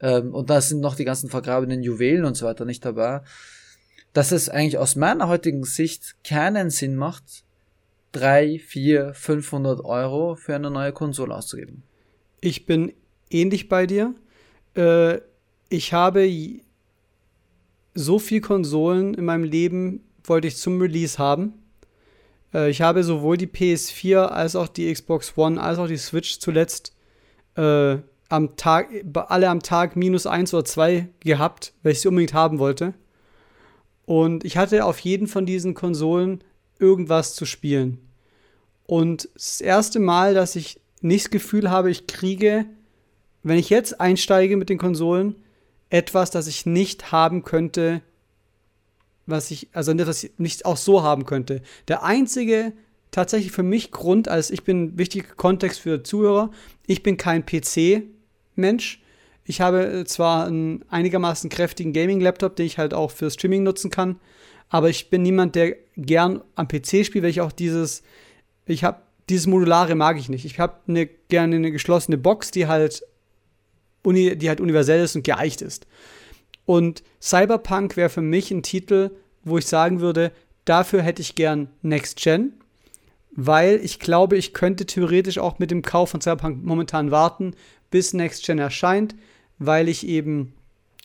[0.00, 3.22] Ähm, und da sind noch die ganzen vergrabenen Juwelen und so weiter nicht dabei.
[4.12, 7.44] Dass es eigentlich aus meiner heutigen Sicht keinen Sinn macht,
[8.12, 11.82] drei, vier, 500 Euro für eine neue Konsole auszugeben.
[12.40, 12.92] Ich bin
[13.30, 14.14] ähnlich bei dir.
[14.74, 15.18] Äh,
[15.68, 16.30] ich habe
[17.94, 21.54] so viel Konsolen in meinem Leben wollte ich zum Release haben.
[22.54, 26.38] Äh, ich habe sowohl die PS4 als auch die Xbox One als auch die Switch
[26.38, 26.94] zuletzt
[27.56, 27.98] äh,
[28.28, 32.58] am Tag, alle am Tag minus eins oder zwei gehabt, weil ich sie unbedingt haben
[32.58, 32.94] wollte.
[34.04, 36.44] Und ich hatte auf jeden von diesen Konsolen
[36.78, 37.98] irgendwas zu spielen.
[38.86, 42.66] Und das erste Mal, dass ich nicht das Gefühl habe, ich kriege,
[43.42, 45.36] wenn ich jetzt einsteige mit den Konsolen,
[45.90, 48.02] etwas, das ich nicht haben könnte,
[49.26, 51.62] was ich, also etwas nicht auch so haben könnte.
[51.86, 52.72] Der einzige
[53.10, 56.50] tatsächlich für mich Grund, als ich bin wichtiger Kontext für Zuhörer,
[56.86, 59.02] ich bin kein PC-Mensch.
[59.44, 64.20] Ich habe zwar einen einigermaßen kräftigen Gaming-Laptop, den ich halt auch für Streaming nutzen kann,
[64.70, 68.02] aber ich bin niemand, der gern am PC spielt, weil ich auch dieses,
[68.66, 70.44] ich habe dieses Modulare mag ich nicht.
[70.44, 73.02] Ich habe eine, gerne eine geschlossene Box, die halt,
[74.02, 75.86] uni, die halt universell ist und geeicht ist.
[76.64, 79.10] Und Cyberpunk wäre für mich ein Titel,
[79.44, 80.32] wo ich sagen würde,
[80.64, 82.52] dafür hätte ich gern Next Gen,
[83.32, 87.54] weil ich glaube, ich könnte theoretisch auch mit dem Kauf von Cyberpunk momentan warten,
[87.90, 89.14] bis Next Gen erscheint,
[89.58, 90.54] weil ich eben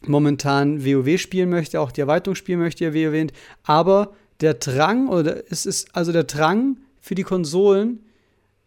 [0.07, 3.33] momentan WoW spielen möchte, auch die Erweiterung spielen möchte, ja wie erwähnt.
[3.63, 8.05] Aber der Drang, oder es ist also der Drang für die Konsolen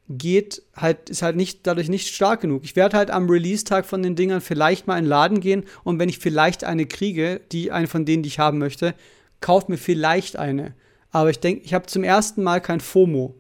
[0.08, 2.62] geht halt, ist halt nicht, dadurch nicht stark genug.
[2.64, 5.98] Ich werde halt am Release-Tag von den Dingern vielleicht mal in den Laden gehen und
[5.98, 8.94] wenn ich vielleicht eine kriege, die eine von denen, die ich haben möchte,
[9.40, 10.74] kauft mir vielleicht eine.
[11.10, 13.34] Aber ich denke, ich habe zum ersten Mal kein FOMO.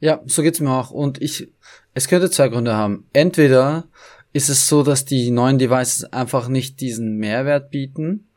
[0.00, 0.90] Ja, so geht's mir auch.
[0.90, 1.48] Und ich,
[1.94, 3.06] es könnte zwei Gründe haben.
[3.12, 3.84] Entweder
[4.36, 8.28] ist es so, dass die neuen Devices einfach nicht diesen Mehrwert bieten,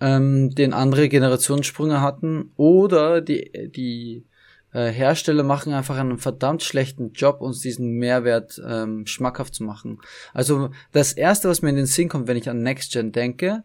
[0.00, 4.24] ähm, den andere Generationssprünge hatten, oder die, die
[4.72, 10.00] äh, Hersteller machen einfach einen verdammt schlechten Job, uns diesen Mehrwert ähm, schmackhaft zu machen.
[10.32, 13.64] Also das erste, was mir in den Sinn kommt, wenn ich an Next Gen denke,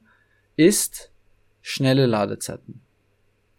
[0.58, 1.12] ist
[1.62, 2.82] schnelle Ladezeiten.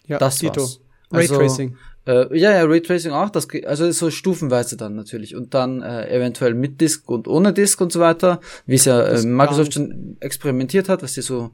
[0.05, 0.61] Ja, das Dito.
[0.61, 0.81] war's.
[1.09, 1.77] Also, Raytracing.
[2.07, 6.55] Äh, ja, ja, Raytracing auch, das, also so stufenweise dann natürlich und dann äh, eventuell
[6.55, 10.89] mit Disk und ohne Disk und so weiter, wie es ja äh, Microsoft schon experimentiert
[10.89, 11.51] hat, was die so,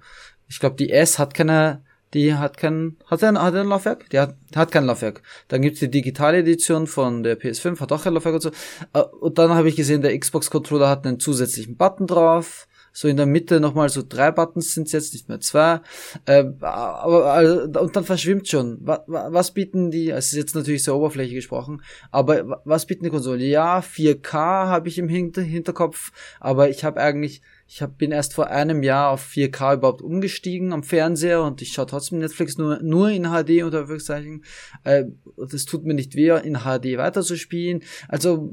[0.49, 1.82] ich glaube die S hat keine,
[2.14, 4.09] die hat kein, hat er ein, hat ein Laufwerk?
[4.11, 5.22] Die hat, hat kein Laufwerk.
[5.49, 8.51] Dann gibt's die digitale Edition von der PS5, hat auch kein Laufwerk und so.
[8.92, 13.09] Äh, und dann habe ich gesehen, der Xbox Controller hat einen zusätzlichen Button drauf so
[13.09, 15.80] in der Mitte nochmal so drei Buttons sind jetzt, nicht mehr zwei.
[16.24, 18.78] Äh, aber also, und dann verschwimmt schon.
[18.80, 23.11] Was, was bieten die, es ist jetzt natürlich sehr oberflächlich gesprochen, aber was bieten die
[23.11, 23.42] Konsolen?
[23.42, 28.32] Ja, 4K habe ich im Hinter Hinterkopf, aber ich habe eigentlich ich hab, bin erst
[28.32, 32.80] vor einem Jahr auf 4K überhaupt umgestiegen am Fernseher und ich schaue trotzdem Netflix nur,
[32.80, 34.44] nur in HD unter Anführungszeichen.
[34.84, 37.82] Äh, das tut mir nicht weh, in HD weiterzuspielen.
[38.09, 38.53] Also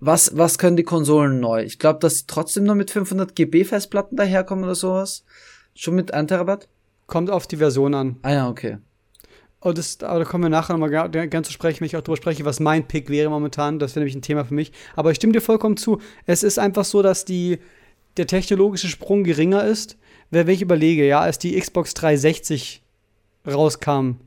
[0.00, 1.62] was, was können die Konsolen neu?
[1.62, 5.24] Ich glaube, dass sie trotzdem nur mit 500 GB Festplatten daherkommen oder sowas.
[5.74, 6.68] Schon mit 1 Terabyte?
[7.06, 8.16] Kommt auf die Version an.
[8.22, 8.78] Ah ja, okay.
[9.60, 12.16] Oh, das, aber da kommen wir nachher nochmal gern zu sprechen, wenn ich auch darüber
[12.16, 13.80] spreche, was mein Pick wäre momentan.
[13.80, 14.70] Das wäre nämlich ein Thema für mich.
[14.94, 16.00] Aber ich stimme dir vollkommen zu.
[16.26, 17.58] Es ist einfach so, dass die,
[18.16, 19.96] der technologische Sprung geringer ist.
[20.30, 22.82] Wenn ich überlege, ja, als die Xbox 360
[23.46, 24.18] rauskam,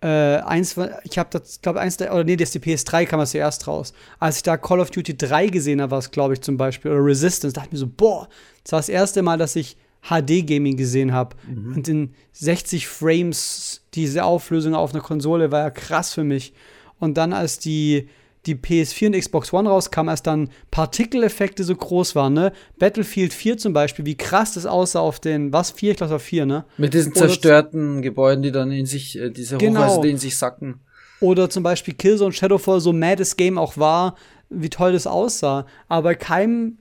[0.00, 3.32] äh, eins, ich habe das, glaube eins der, oder nee, das die PS3 kam das
[3.32, 3.92] zuerst raus.
[4.18, 6.92] Als ich da Call of Duty 3 gesehen habe, war es, glaube ich, zum Beispiel,
[6.92, 8.28] oder Resistance, dachte ich mir so, boah,
[8.62, 11.36] das war das erste Mal, dass ich HD-Gaming gesehen habe.
[11.48, 11.76] Mhm.
[11.76, 16.52] Und in 60 Frames, diese Auflösung auf einer Konsole war ja krass für mich.
[17.00, 18.08] Und dann, als die
[18.46, 22.52] die PS4 und Xbox One rauskam, als dann Partikeleffekte so groß waren, ne?
[22.78, 25.92] Battlefield 4 zum Beispiel, wie krass das aussah auf den, was, 4?
[25.92, 26.64] Ich glaube, auf 4, ne?
[26.76, 29.80] Mit diesen zerstörten Gebäuden, die dann in sich, äh, diese genau.
[29.80, 30.80] Hochhäuser, die in sich sacken.
[31.20, 34.14] Oder zum Beispiel Killzone Shadowfall, so mad das Game auch war,
[34.50, 35.66] wie toll das aussah.
[35.88, 36.78] Aber bei keinem,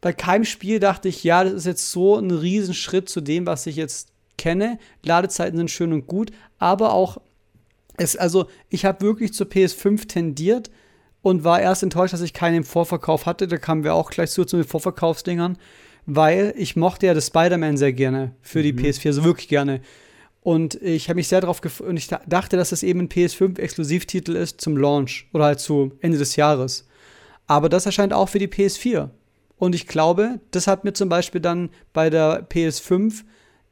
[0.00, 3.66] bei keinem Spiel dachte ich, ja, das ist jetzt so ein Riesenschritt zu dem, was
[3.66, 4.08] ich jetzt
[4.38, 4.78] kenne.
[5.04, 7.18] Ladezeiten sind schön und gut, aber auch
[7.98, 10.70] es, also, ich habe wirklich zur PS5 tendiert
[11.22, 13.48] und war erst enttäuscht, dass ich keinen im Vorverkauf hatte.
[13.48, 15.58] Da kamen wir auch gleich zu, zu den Vorverkaufsdingern,
[16.06, 18.80] weil ich mochte ja das Spider-Man sehr gerne für die mhm.
[18.80, 19.80] PS4, so wirklich gerne.
[20.40, 24.34] Und ich habe mich sehr darauf gefreut und ich dachte, dass es eben ein PS5-Exklusivtitel
[24.34, 26.86] ist zum Launch oder halt zu Ende des Jahres.
[27.46, 29.10] Aber das erscheint auch für die PS4.
[29.56, 33.24] Und ich glaube, das hat mir zum Beispiel dann bei der PS5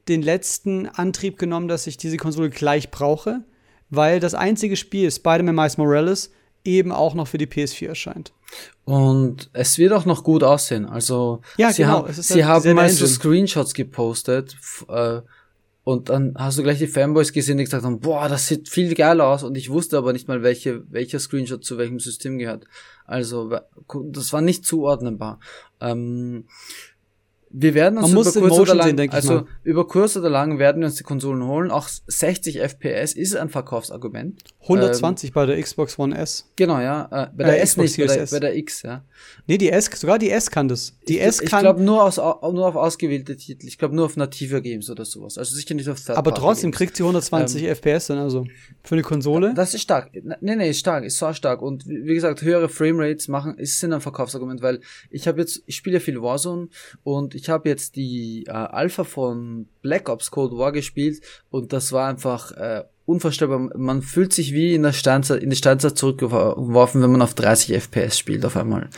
[0.09, 3.45] den letzten Antrieb genommen, dass ich diese Konsole gleich brauche
[3.91, 6.31] weil das einzige Spiel, Spider-Man Miles Morales,
[6.65, 8.33] eben auch noch für die PS4 erscheint.
[8.85, 10.87] Und es wird auch noch gut aussehen.
[10.87, 12.07] Also ja, sie, genau.
[12.07, 14.57] haben, sie haben mal so Screenshots gepostet
[14.89, 15.21] äh,
[15.85, 18.95] und dann hast du gleich die Fanboys gesehen, die gesagt haben, boah, das sieht viel
[18.95, 22.65] geiler aus und ich wusste aber nicht mal, welche, welcher Screenshot zu welchem System gehört.
[23.05, 23.57] Also
[23.89, 25.39] das war nicht zuordnenbar.
[25.81, 26.47] Ähm,
[27.59, 29.47] wir werden uns Man über kurz oder lang, sehen, ich also mal.
[29.63, 31.71] über kurz oder lang werden wir uns die Konsolen holen.
[31.71, 34.43] Auch 60 FPS ist ein Verkaufsargument.
[34.63, 36.51] 120 bei der Xbox One S.
[36.57, 37.05] Genau, ja.
[37.05, 39.05] Äh, bei der Äh, S Xbox nicht, bei der, bei der X, ja.
[39.47, 40.99] Nee, die S, sogar die S kann das.
[41.09, 43.67] Die ich, S ich kann, glaube nur, aus, nur auf ausgewählte Titel.
[43.67, 45.39] Ich glaube nur auf native Games oder sowas.
[45.39, 46.79] Also sicher nicht auf Third aber trotzdem Games.
[46.79, 48.47] kriegt sie 120 FPS dann, also.
[48.83, 49.55] Für eine Konsole.
[49.55, 50.11] Das ist stark.
[50.41, 51.63] Nee, nee, ist stark, ist so stark.
[51.63, 54.81] Und wie wie gesagt, höhere Framerates machen, ist sind ein Verkaufsargument, weil
[55.11, 56.69] ich habe jetzt, ich spiele ja viel Warzone
[57.03, 61.21] und ich habe jetzt die äh, Alpha von Black Ops Cold War gespielt
[61.51, 63.71] und das war einfach äh, unvorstellbar.
[63.77, 67.75] Man fühlt sich wie in der Steinzeit, in die Steinzeit zurückgeworfen, wenn man auf 30
[67.81, 68.89] FPS spielt auf einmal.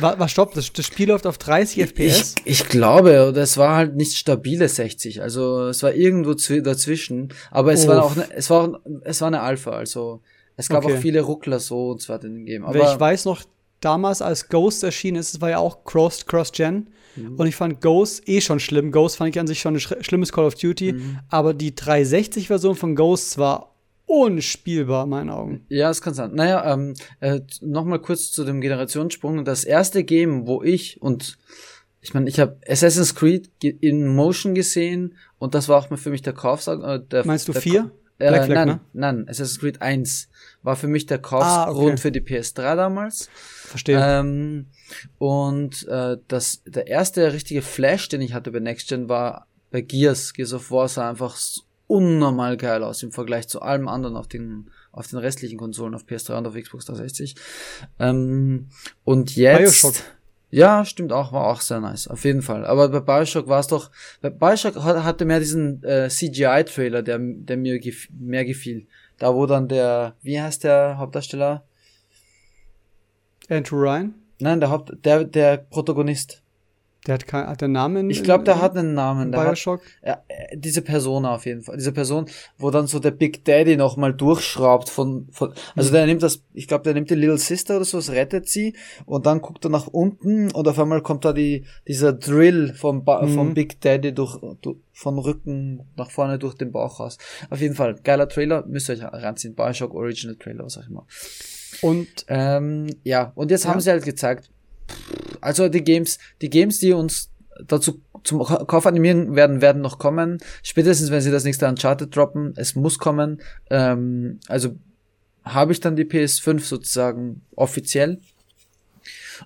[0.00, 2.34] War, war stopp, das, das Spiel läuft auf 30 FPS.
[2.44, 6.62] Ich, ich glaube, oder es war halt nicht stabile 60, also es war irgendwo zwi-
[6.62, 8.12] dazwischen, aber es war Uff.
[8.12, 10.20] auch ne, es war es war eine Alpha, also
[10.56, 10.94] es gab Okay.
[10.94, 12.64] auch viele Ruckler so und weiter in dem Game.
[12.64, 13.42] Aber ich weiß noch,
[13.80, 16.88] damals als Ghost erschienen ist, es war ja auch Cross- Cross-Gen.
[17.16, 17.36] Mhm.
[17.36, 18.92] Und ich fand Ghost eh schon schlimm.
[18.92, 20.92] Ghost fand ich an sich schon ein sch schlimmes Call of Duty.
[20.92, 21.18] Mhm.
[21.28, 23.74] Aber die 360-Version von Ghost war
[24.06, 25.64] unspielbar, in meinen Augen.
[25.68, 26.34] Ja, es kann sein.
[26.34, 29.44] Naja, ähm, äh, nochmal kurz zu dem Generationssprung.
[29.44, 31.38] Das erste Game, wo ich und
[32.00, 36.10] ich meine, ich habe Assassin's Creed in Motion gesehen und das war auch mal für
[36.10, 36.82] mich der Kaufsag.
[36.82, 37.90] Äh, der, Meinst du der, vier?
[38.18, 38.80] Äh, Black Flag, nein, ne?
[38.92, 40.28] nein, Assassin's Creed 1
[40.62, 41.96] war für mich der Kaufsgrund Ah, okay.
[41.98, 43.28] für die PS3 damals.
[43.68, 44.00] Verstehe.
[44.02, 44.66] Ähm,
[45.18, 49.80] und äh, das, der erste richtige Flash, den ich hatte bei Next Gen, war bei
[49.82, 50.32] Gears.
[50.32, 51.36] Gears of War sah einfach
[51.86, 56.04] unnormal geil aus im Vergleich zu allem anderen auf den, auf den restlichen Konsolen, auf
[56.04, 57.34] PS3 und auf Xbox 360.
[57.98, 58.68] Ähm,
[59.04, 59.82] und jetzt.
[59.82, 59.94] Bioshock.
[60.50, 62.64] Ja, stimmt auch, war auch sehr nice, auf jeden Fall.
[62.64, 63.90] Aber bei Bioshock war es doch,
[64.22, 68.86] bei Bioshock hat- hatte mehr diesen äh, CGI-Trailer, der, der mir gef mehr gefiel.
[69.18, 71.64] Da wo dann der, wie heißt der Hauptdarsteller?
[73.48, 76.42] Andrew Ryan, Nein, der Haupt, der, der Protagonist.
[77.06, 78.08] der hat, kein, hat der Namen.
[78.10, 79.32] Ich glaube, der hat einen Namen.
[79.32, 79.80] Der hat, Bioshock.
[80.04, 81.76] ja, äh, diese Person auf jeden Fall.
[81.76, 82.26] Diese Person,
[82.58, 86.68] wo dann so der Big Daddy nochmal durchschraubt von, von also der nimmt das, ich
[86.68, 88.76] glaube, der nimmt die Little Sister oder so, das rettet sie
[89.06, 93.04] und dann guckt er nach unten und auf einmal kommt da die, dieser Drill vom,
[93.04, 93.34] ba Mhm.
[93.34, 97.18] vom Big Daddy durch, durch, von Rücken nach vorne durch den Bauch raus.
[97.50, 99.54] Auf jeden Fall, geiler Trailer, müsst ihr euch ranziehen.
[99.56, 101.06] Bioshock Original Trailer, was auch immer.
[101.82, 103.70] Und Ähm, ja, und jetzt Ja.
[103.70, 104.50] haben sie halt gezeigt,
[105.40, 107.30] also die Games, die Games, die uns
[107.66, 110.38] dazu zum Ka- Kauf animieren werden, werden noch kommen.
[110.62, 113.40] Spätestens, wenn sie das nächste Uncharted droppen, es muss kommen.
[113.70, 114.76] Ähm, also
[115.44, 118.18] habe ich dann die PS5 sozusagen offiziell.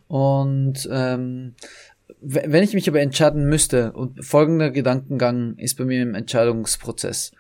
[0.09, 1.55] Und ähm,
[2.21, 7.33] wenn ich mich aber entscheiden müsste, und folgender Gedankengang ist bei mir im Entscheidungsprozess.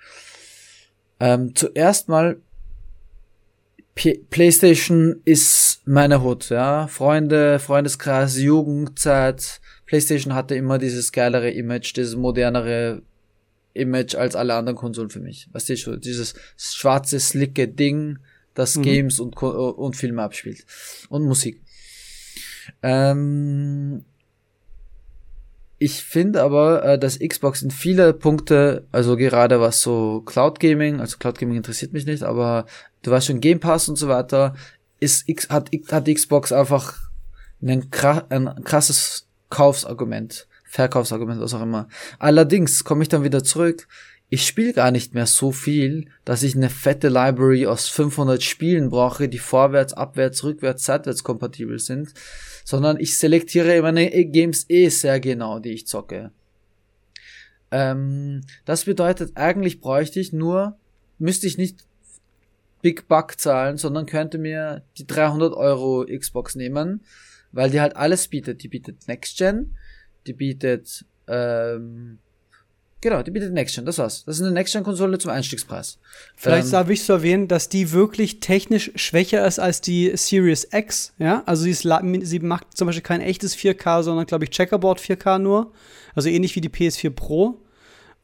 [1.20, 2.40] Ähm, zuerst mal
[3.94, 6.86] P PlayStation ist meine Hut, ja.
[6.86, 9.60] Freunde, Freundeskreis, Jugendzeit.
[9.86, 13.02] PlayStation hatte immer dieses geilere Image, dieses modernere
[13.74, 15.48] Image als alle anderen Konsolen für mich.
[15.52, 18.18] Weißt du dieses schwarze, slicke Ding,
[18.54, 18.82] das Mhm.
[18.82, 20.64] Games und, und Filme abspielt.
[21.08, 21.60] Und Musik.
[22.82, 24.04] Ähm,
[25.82, 31.00] ich finde aber, äh, dass Xbox in viele Punkte, also gerade was so Cloud Gaming,
[31.00, 32.66] also Cloud Gaming interessiert mich nicht, aber
[33.02, 34.54] du weißt schon, Game Pass und so weiter,
[35.00, 37.10] ist X, hat, hat Xbox einfach
[37.60, 37.90] ein,
[38.30, 41.88] ein krasses Kaufsargument, Verkaufsargument, was auch immer.
[42.20, 43.88] Allerdings komme ich dann wieder zurück,
[44.28, 48.88] ich spiele gar nicht mehr so viel, dass ich eine fette Library aus 500 Spielen
[48.88, 52.14] brauche, die vorwärts, abwärts, rückwärts, seitwärts kompatibel sind,
[52.64, 56.30] sondern ich selektiere meine Games eh sehr genau, die ich zocke.
[57.70, 60.76] Ähm, das bedeutet, eigentlich bräuchte ich nur,
[61.18, 61.84] müsste ich nicht
[62.82, 67.02] Big Buck zahlen, sondern könnte mir die 300 Euro Xbox nehmen,
[67.52, 68.62] weil die halt alles bietet.
[68.62, 69.76] Die bietet Next Gen,
[70.26, 72.18] die bietet, ähm,
[73.02, 74.24] genau, die bietet Next Gen, das war's.
[74.24, 75.98] Das ist eine Next Gen Konsole zum Einstiegspreis.
[76.34, 80.16] Vielleicht Ähm, ist da wichtig zu erwähnen, dass die wirklich technisch schwächer ist als die
[80.16, 81.12] Series X.
[81.18, 84.98] Ja, also sie, ist, sie macht zum Beispiel kein echtes 4K, sondern glaube ich Checkerboard
[84.98, 85.72] 4K nur.
[86.14, 87.60] Also ähnlich wie die PS4 Pro.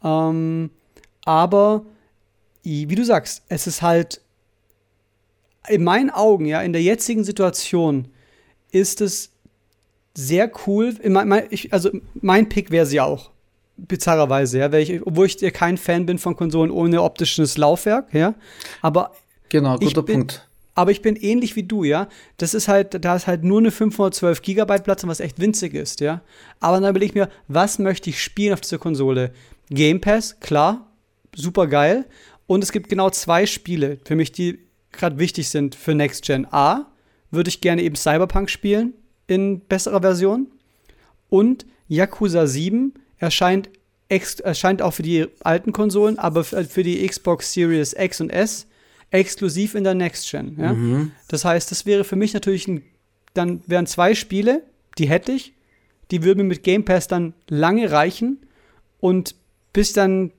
[0.03, 0.71] Ähm,
[1.25, 1.85] aber
[2.63, 4.21] wie du sagst, es ist halt
[5.69, 8.09] in meinen Augen, ja, in der jetzigen Situation
[8.71, 9.33] ist es
[10.15, 10.95] sehr cool.
[11.51, 13.31] Ich, also mein Pick wäre sie auch.
[13.79, 18.13] Bizarrerweise, ja, weil ich, obwohl ich ja kein Fan bin von Konsolen ohne optisches Laufwerk,
[18.13, 18.35] ja.
[18.83, 19.13] Aber
[19.49, 20.47] Genau, guter bin- Punkt.
[20.75, 22.09] aber ich bin ähnlich wie du, ja.
[22.39, 26.01] Das ist halt, da ist halt nur eine 512 Gigabyte Platz, was echt winzig ist,
[26.01, 26.23] ja.
[26.61, 29.33] Aber dann überlege ich mir, was möchte ich spielen auf dieser Konsole?
[29.71, 30.87] Game Pass, klar,
[31.35, 32.05] super geil.
[32.47, 34.59] Und es gibt genau zwei Spiele für mich, die
[34.91, 36.47] gerade wichtig sind für Next Gen.
[36.51, 36.87] A,
[37.31, 38.95] würde ich gerne eben Cyberpunk spielen
[39.27, 40.47] in besserer Version.
[41.29, 43.71] Und Yakuza 7 erscheint,
[44.09, 48.67] erscheint auch für die alten Konsolen, aber für die Xbox Series X und S
[49.11, 50.57] exklusiv in der Next Gen.
[50.59, 50.73] Ja?
[50.73, 51.13] Mhm.
[51.29, 52.83] Das heißt, das wäre für mich natürlich ein,
[53.35, 54.63] dann wären zwei Spiele,
[54.99, 55.55] die hätte ich,
[56.11, 58.39] die würden mir mit Game Pass dann lange reichen
[59.01, 59.35] und
[59.73, 60.33] bis dann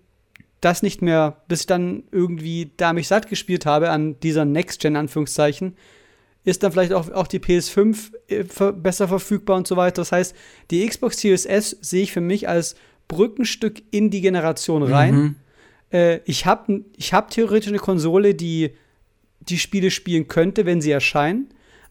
[0.61, 4.81] das nicht mehr, bis ich dann irgendwie da mich satt gespielt habe an dieser Next
[4.81, 5.75] Gen Anführungszeichen,
[6.43, 10.01] ist dann vielleicht auch, auch die PS5 äh, besser verfügbar und so weiter.
[10.01, 10.35] Das heißt,
[10.71, 12.75] die Xbox Series S sehe ich für mich als
[13.07, 15.15] Brückenstück in die Generation rein.
[15.15, 15.35] Mhm.
[15.91, 18.71] Äh, ich habe ich hab theoretisch eine Konsole, die
[19.41, 21.49] die Spiele spielen könnte, wenn sie erscheinen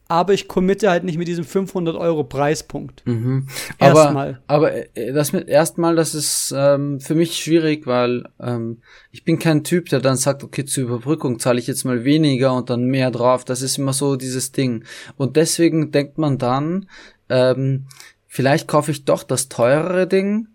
[0.09, 3.07] aber ich committe halt nicht mit diesem 500 Euro Preispunkt.
[3.07, 3.47] Mhm.
[3.79, 4.41] Erstmal.
[4.47, 8.79] Aber, aber äh, das mit erstmal, das ist ähm, für mich schwierig, weil ähm,
[9.13, 12.55] ich bin kein Typ, der dann sagt, okay, zur Überbrückung zahle ich jetzt mal weniger
[12.55, 13.45] und dann mehr drauf.
[13.45, 14.85] Das ist immer so dieses Ding.
[15.19, 16.89] Und deswegen denkt man dann,
[17.29, 17.85] ähm,
[18.27, 20.49] vielleicht kaufe ich doch das teurere Ding,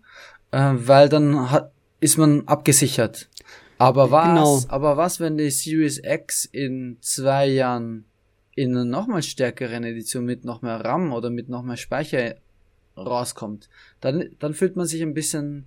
[0.50, 3.28] äh, weil dann hat, ist man abgesichert.
[3.78, 4.62] Aber was, genau.
[4.68, 8.04] aber was, wenn die Series X in zwei Jahren
[8.56, 12.36] in einer nochmal stärkeren Edition mit noch mehr RAM oder mit noch mehr Speicher
[12.96, 13.68] rauskommt,
[14.00, 15.64] dann, dann fühlt man sich ein bisschen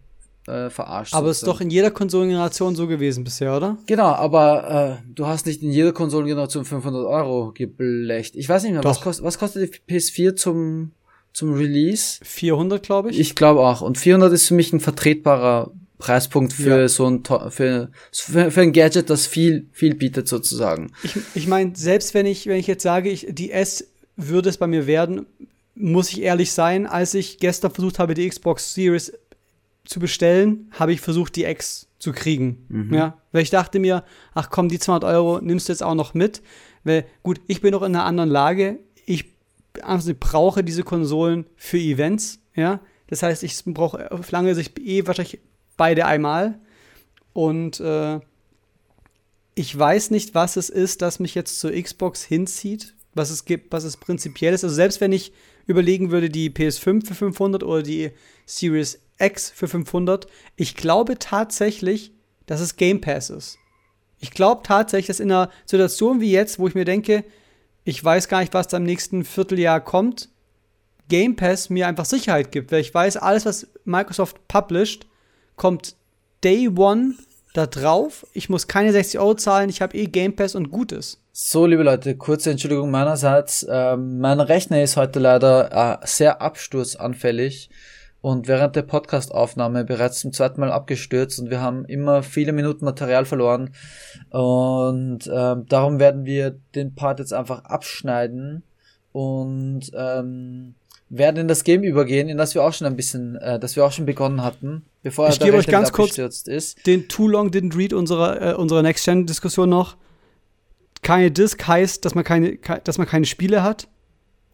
[0.47, 1.13] äh, verarscht.
[1.13, 3.77] Aber es ist doch in jeder Konsolengeneration so gewesen bisher, oder?
[3.85, 8.35] Genau, aber äh, du hast nicht in jeder Konsolengeneration 500 Euro geblecht.
[8.35, 10.91] Ich weiß nicht mehr, was, kost, was kostet die PS4 zum,
[11.33, 12.19] zum Release?
[12.23, 13.19] 400, glaube ich.
[13.19, 13.81] Ich glaube auch.
[13.81, 16.87] Und 400 ist für mich ein vertretbarer Preispunkt für ja.
[16.87, 20.91] so ein für, für, ein Gadget, das viel viel bietet sozusagen.
[21.03, 24.57] Ich, ich meine, selbst wenn ich wenn ich jetzt sage, ich, die S würde es
[24.57, 25.25] bei mir werden,
[25.75, 29.13] muss ich ehrlich sein, als ich gestern versucht habe, die Xbox Series
[29.85, 32.65] zu bestellen, habe ich versucht, die X zu kriegen.
[32.69, 32.93] Mhm.
[32.93, 36.13] Ja, weil ich dachte mir, ach komm, die 200 Euro nimmst du jetzt auch noch
[36.13, 36.41] mit.
[36.83, 38.79] Weil, gut, ich bin noch in einer anderen Lage.
[39.05, 39.25] Ich
[39.81, 42.39] also brauche diese Konsolen für Events.
[42.55, 45.39] Ja, das heißt, ich brauche auf lange Sicht eh wahrscheinlich
[45.77, 46.59] beide einmal.
[47.33, 48.19] Und äh,
[49.55, 53.71] ich weiß nicht, was es ist, das mich jetzt zur Xbox hinzieht, was es gibt,
[53.71, 54.63] was es prinzipiell ist.
[54.63, 55.33] Also selbst wenn ich
[55.65, 58.11] überlegen würde, die PS5 für 500 oder die
[58.45, 62.11] Series X für 500, ich glaube tatsächlich,
[62.45, 63.57] dass es Game Pass ist.
[64.19, 67.23] Ich glaube tatsächlich, dass in einer Situation wie jetzt, wo ich mir denke,
[67.83, 70.29] ich weiß gar nicht, was da im nächsten Vierteljahr kommt,
[71.09, 75.06] Game Pass mir einfach Sicherheit gibt, weil ich weiß, alles, was Microsoft published,
[75.57, 75.97] kommt
[76.43, 77.15] Day One
[77.53, 78.25] da drauf.
[78.33, 81.21] Ich muss keine 60 Euro zahlen, ich habe eh Game Pass und Gutes.
[81.33, 83.67] So, liebe Leute, kurze Entschuldigung meinerseits.
[83.69, 87.69] Ähm, mein Rechner ist heute leider äh, sehr absturzanfällig
[88.21, 92.85] und während der Podcastaufnahme bereits zum zweiten Mal abgestürzt und wir haben immer viele Minuten
[92.85, 93.73] Material verloren
[94.31, 98.63] und ähm, darum werden wir den Part jetzt einfach abschneiden
[99.11, 100.75] und ähm,
[101.09, 103.85] werden in das Game übergehen, in das wir auch schon ein bisschen, äh, das wir
[103.85, 106.85] auch schon begonnen hatten, bevor ich gebe euch ganz kurz ist.
[106.85, 109.95] den Too Long Didn't Read unserer, äh, unserer Next-Gen-Diskussion noch.
[111.01, 113.87] Keine Disc heißt, dass man keine, dass man keine Spiele hat.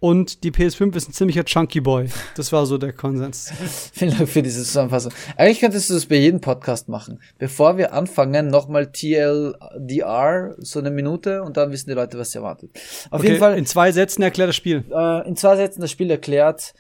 [0.04, 2.10] Und die PS5 ist ein ziemlicher Chunky Boy.
[2.36, 3.54] Das war so der Konsens.
[3.94, 5.14] Vielen Dank für diese Zusammenfassung.
[5.38, 7.22] Eigentlich könntest du das bei jedem Podcast machen.
[7.40, 12.40] Bevor wir anfangen, nochmal TLDR, so eine Minute, und dann wissen die Leute, was sie
[12.40, 12.72] erwartet.
[13.12, 13.58] Auf okay, jeden Fall.
[13.58, 14.84] In zwei Sätzen erklärt das Spiel.
[14.94, 16.74] Äh, in zwei Sätzen das Spiel erklärt.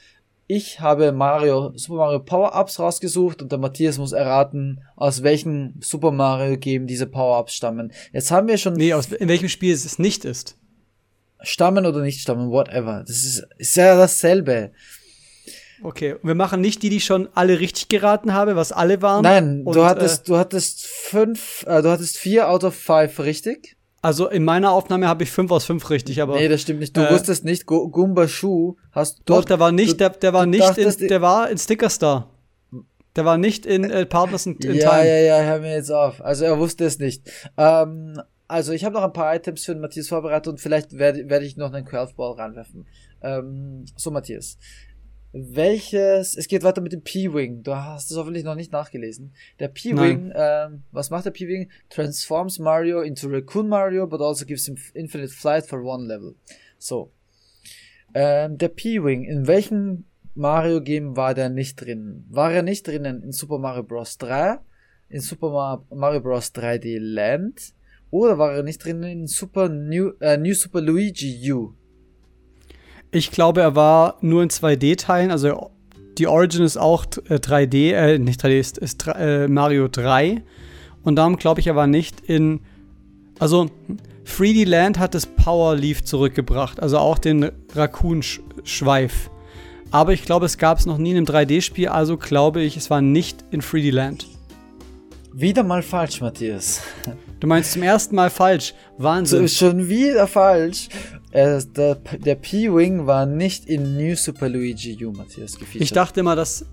[0.47, 6.11] Ich habe Mario, Super Mario Power-Ups rausgesucht und der Matthias muss erraten, aus welchem Super
[6.11, 7.93] Mario Game diese Power-Ups stammen.
[8.11, 8.74] Jetzt haben wir schon.
[8.74, 10.57] Nee, aus, in welchem Spiel es nicht ist
[11.43, 13.03] stammen oder nicht stammen, whatever.
[13.05, 14.71] Das ist, ist ja dasselbe.
[15.83, 19.23] Okay, wir machen nicht die, die ich schon alle richtig geraten habe, was alle waren.
[19.23, 23.19] Nein, und, du hattest, äh, du hattest fünf, äh, du hattest vier out of five
[23.19, 23.75] richtig.
[24.01, 26.35] Also in meiner Aufnahme habe ich fünf aus fünf richtig, aber.
[26.35, 26.95] Nee, das stimmt nicht.
[26.95, 29.33] Du äh, wusstest nicht, Gumba Shu hast du.
[29.33, 32.29] Doch, der war nicht, der, der war nicht in, der war in Sticker Star.
[33.15, 35.07] Der war nicht in äh, Partners in, in ja, Time.
[35.07, 36.21] Ja, ja, ja, hör mir jetzt auf.
[36.21, 37.29] Also er wusste es nicht.
[37.57, 41.29] Ähm, also ich habe noch ein paar Items für den Matthias vorbereitet und vielleicht werde
[41.29, 42.85] werd ich noch einen Curveball ranwerfen.
[43.21, 44.57] Ähm, so, Matthias.
[45.35, 47.63] Welches, es geht weiter mit dem P-Wing.
[47.63, 49.33] Du hast es hoffentlich noch nicht nachgelesen.
[49.59, 51.71] Der P-Wing, ähm, was macht der P-Wing?
[51.89, 56.35] Transforms Mario into Raccoon Mario, but also gives him infinite flight for one level.
[56.77, 57.11] So.
[58.13, 62.25] Ähm, der P-Wing, in welchem Mario-Game war der nicht drin?
[62.29, 64.19] War er nicht drinnen in Super Mario Bros.
[64.19, 64.59] 3,
[65.09, 66.53] in Super Mario Bros.
[66.53, 67.73] 3D Land,
[68.14, 71.74] oder war er nicht drin in Super New, äh, New Super Luigi U?
[73.09, 75.32] Ich glaube, er war nur in 2D-Teilen.
[75.32, 75.72] Also
[76.20, 80.43] die Origin ist auch äh, 3D, äh, nicht 3D, ist, ist äh, Mario 3.
[81.01, 82.61] Und darum glaube ich, er war nicht in.
[83.39, 83.72] Also
[84.28, 89.32] 3D Land hat das Power Leaf zurückgebracht, also auch den Raccoon-Schweif.
[89.89, 92.91] Aber ich glaube, es gab es noch nie in einem 3D-Spiel, also glaube ich, es
[92.91, 94.28] war nicht in 3D Land.
[95.34, 96.84] Wieder mal falsch, Matthias.
[97.43, 98.73] Du meinst zum ersten Mal falsch.
[98.97, 99.49] Wahnsinn.
[99.49, 100.87] Schon wieder falsch.
[101.31, 105.81] Äh, der der P-Wing war nicht in New Super Luigi U, Matthias, gefeatured.
[105.81, 106.65] Ich dachte immer, dass.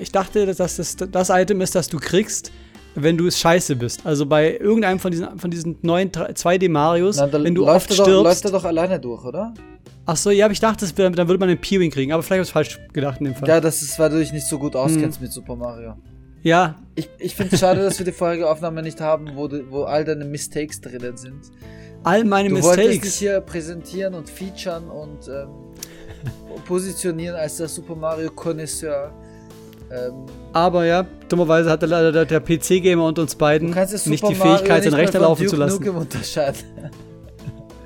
[0.00, 2.52] Ich dachte, dass das das Item ist, das du kriegst,
[2.94, 4.06] wenn du es scheiße bist.
[4.06, 8.08] Also bei irgendeinem von diesen, von diesen neuen 2D-Marios, wenn du oft stirbst.
[8.08, 9.52] Doch, läuft er doch alleine durch, oder?
[10.06, 12.38] Ach so, ja, aber ich dachte, wär, dann würde man den P-Wing kriegen, aber vielleicht
[12.38, 13.48] habe ich falsch gedacht in dem Fall.
[13.48, 15.24] Ja, das ist, weil du dich nicht so gut auskennst hm.
[15.24, 15.96] mit Super Mario.
[16.42, 16.76] Ja.
[16.94, 19.84] Ich, ich finde es schade, dass wir die vorherige Aufnahme nicht haben, wo, du, wo
[19.84, 21.40] all deine Mistakes drinnen sind.
[22.02, 22.76] All meine du Mistakes.
[22.76, 25.48] Du wolltest dich hier präsentieren und featuren und ähm,
[26.66, 29.12] positionieren als der Super Mario Connoisseur.
[29.90, 34.84] Ähm, aber ja, dummerweise hat der, der, der PC-Gamer und uns beiden nicht die Fähigkeit,
[34.84, 35.84] seinen Rechner laufen zu lassen.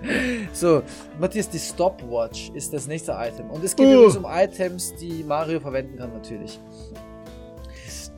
[0.53, 0.83] so,
[1.19, 3.51] Matthias, die Stopwatch ist das nächste Item.
[3.51, 3.93] Und es geht uh.
[3.93, 6.61] übrigens um Items, die Mario verwenden kann, natürlich.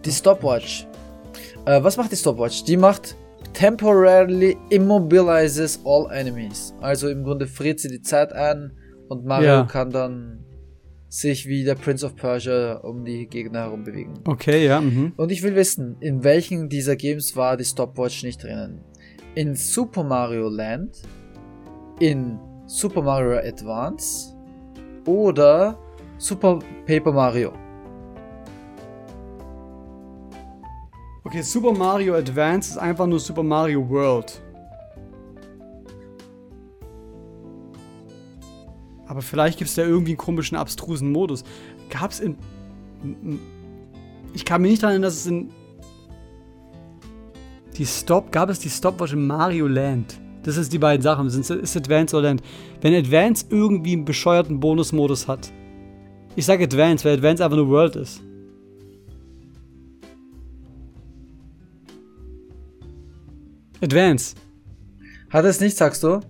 [0.08, 0.86] Die Stopwatch.
[1.66, 2.64] Äh, was macht die Stopwatch?
[2.64, 3.14] Die macht
[3.52, 6.72] temporarily immobilizes all enemies.
[6.80, 8.72] Also im Grunde friert sie die Zeit an
[9.10, 9.62] und Mario ja.
[9.64, 10.46] kann dann
[11.10, 14.14] sich wie der Prince of Persia um die Gegner herum bewegen.
[14.26, 14.80] Okay, ja.
[14.80, 15.12] Mhm.
[15.18, 18.80] Und ich will wissen, in welchen dieser Games war die Stopwatch nicht drinnen?
[19.34, 21.02] In Super Mario Land,
[22.00, 24.34] in Super Mario Advance
[25.04, 25.78] oder
[26.16, 27.52] Super Paper Mario?
[31.28, 34.40] Okay, Super Mario Advance ist einfach nur Super Mario World.
[39.06, 41.44] Aber vielleicht gibt es da irgendwie einen komischen, abstrusen Modus.
[41.90, 42.38] Gab es in.
[44.32, 45.50] Ich kann mich nicht daran erinnern, dass es in.
[47.76, 48.32] Die Stop.
[48.32, 50.18] Gab es die Stopwatch in Mario Land?
[50.44, 51.28] Das ist die beiden Sachen.
[51.28, 52.42] Sind, ist Advance oder Land?
[52.80, 55.52] Wenn Advance irgendwie einen bescheuerten Bonusmodus hat.
[56.36, 58.22] Ich sage Advance, weil Advance einfach nur World ist.
[63.82, 64.34] Advance.
[65.30, 66.20] Hat es nicht, sagst du?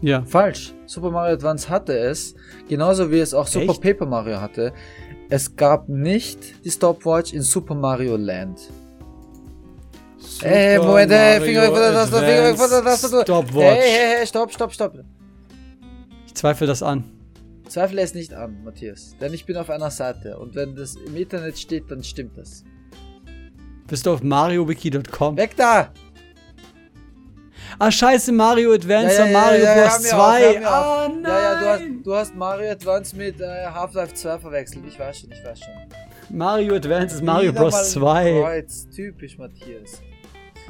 [0.00, 0.22] Ja.
[0.24, 0.74] Falsch.
[0.86, 2.34] Super Mario Advance hatte es,
[2.68, 3.82] genauso wie es auch Super Echt?
[3.82, 4.72] Paper Mario hatte.
[5.28, 8.60] Es gab nicht die Stopwatch in Super Mario Land.
[10.18, 13.22] Super hey, Moment, hey, Finger weg von der Taste, Finger weg von der Taste.
[13.22, 13.54] Stopwatch.
[13.54, 14.94] Hey, hey, hey, stopp, stopp, stopp.
[16.26, 17.04] Ich zweifle das an.
[17.68, 19.14] Zweifle es nicht an, Matthias.
[19.20, 22.64] Denn ich bin auf einer Seite und wenn das im Internet steht, dann stimmt das.
[23.86, 25.36] Bist du auf mariowiki.com?
[25.36, 25.92] Weg da!
[27.78, 30.02] Ah, scheiße, Mario Advance ja, ja, Mario Bros.
[30.02, 30.66] 2.
[30.66, 31.22] Ah, nein.
[31.22, 34.84] Ja, ja, du hast, du hast Mario Advance mit äh, Half-Life 2 verwechselt.
[34.86, 36.36] Ich weiß schon, ich weiß schon.
[36.36, 37.92] Mario Advance ist Mario Wieder Bros.
[37.92, 38.40] 2.
[38.42, 38.88] Kreuz.
[38.94, 40.02] Typisch, Matthias.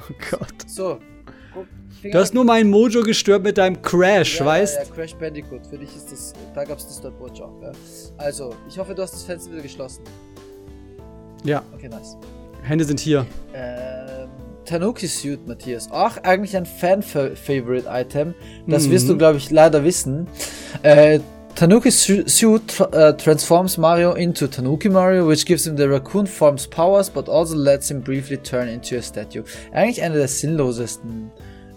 [0.08, 0.54] Oh Gott.
[0.66, 0.98] So.
[2.02, 4.76] Du hast nur mein Mojo gestört mit deinem Crash, ja, weißt?
[4.76, 5.66] Ja, ja, Crash Bandicoot.
[5.66, 6.32] Für dich ist das.
[6.54, 7.60] Da gab es das Stopwatch auch.
[7.60, 7.72] Ja.
[8.18, 10.04] Also, ich hoffe, du hast das Fenster wieder geschlossen.
[11.42, 11.62] Ja.
[11.74, 12.16] Okay, nice.
[12.62, 13.26] Hände sind hier.
[13.52, 14.17] Ähm.
[14.68, 15.90] Tanuki Suit, Matthias.
[15.90, 18.34] Auch eigentlich ein Fan-Favorite-Item.
[18.66, 18.90] Das mhm.
[18.90, 20.26] wirst du, glaube ich, leider wissen.
[20.82, 21.20] Äh,
[21.54, 27.08] Tanuki Suit uh, transforms Mario into Tanuki Mario, which gives him the raccoon form's powers,
[27.08, 29.42] but also lets him briefly turn into a statue.
[29.72, 31.30] Eigentlich eine der sinnlosesten.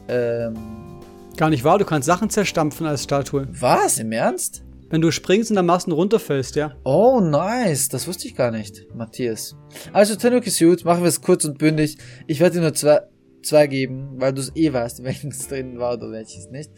[0.10, 1.00] Ähm
[1.38, 3.48] Gar nicht wahr, du kannst Sachen zerstampfen als Statue.
[3.50, 4.00] Was?
[4.00, 4.64] Im Ernst?
[4.92, 6.74] Wenn du springst und dann machst und runterfällst, ja.
[6.84, 7.88] Oh, nice.
[7.88, 9.56] Das wusste ich gar nicht, Matthias.
[9.94, 11.98] Also, Tanuki Suit, machen wir es kurz und bündig.
[12.28, 13.00] Ich werde dir nur zwei,
[13.42, 16.70] zwei geben, weil du es eh weißt, welches drin war oder welches nicht.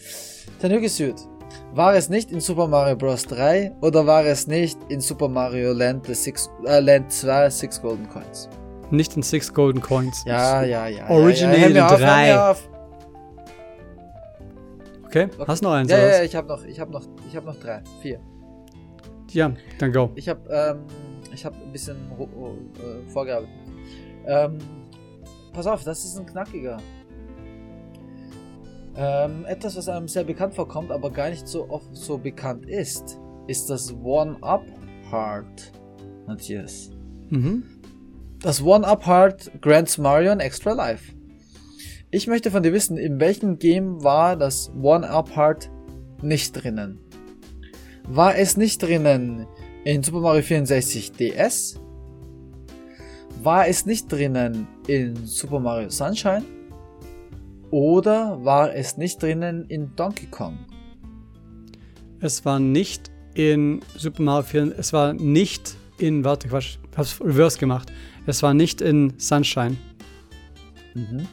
[0.61, 1.15] Tanuki Suit.
[1.73, 3.23] War es nicht in Super Mario Bros.
[3.23, 7.81] 3 oder war es nicht in Super Mario Land, the Six, äh, Land 2 Six
[7.81, 8.47] Golden Coins?
[8.91, 10.23] Nicht in Six Golden Coins.
[10.25, 11.09] Ja, ja, ja.
[11.09, 12.53] Original ja, ja.
[12.53, 12.72] 3.
[15.13, 15.43] Okay, okay.
[15.45, 15.91] hast noch eins?
[15.91, 18.19] Ja, ja, ich habe noch, ich habe noch, ich habe noch drei, vier.
[19.29, 20.09] Ja, dann go.
[20.15, 20.85] Ich habe, ähm,
[21.31, 23.53] ich habe ein bisschen äh, vorgearbeitet.
[24.25, 24.57] Ähm,
[25.53, 26.77] pass auf, das ist ein knackiger.
[28.95, 33.19] Ähm, etwas, was einem sehr bekannt vorkommt, aber gar nicht so oft so bekannt ist,
[33.45, 34.65] ist das One-Up
[35.11, 35.73] Heart,
[36.25, 36.89] Matthias.
[37.29, 37.63] Mhm.
[38.41, 41.13] Das One-Up Heart grants Mario an extra life.
[42.13, 45.71] Ich möchte von dir wissen, in welchem Game war das One-Up-Heart
[46.21, 46.99] nicht drinnen?
[48.07, 49.47] War es nicht drinnen
[49.83, 51.81] in Super Mario 64 DS?
[53.41, 56.43] War es nicht drinnen in Super Mario Sunshine?
[57.71, 60.59] Oder war es nicht drinnen in Donkey Kong?
[62.19, 67.19] Es war nicht in Super Mario 64, es war nicht in, warte, Quatsch, ich hab's
[67.19, 67.91] reverse gemacht.
[68.27, 69.77] Es war nicht in Sunshine.
[70.93, 71.27] Mhm.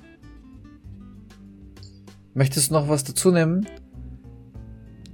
[2.40, 3.66] Möchtest du noch was dazu nehmen?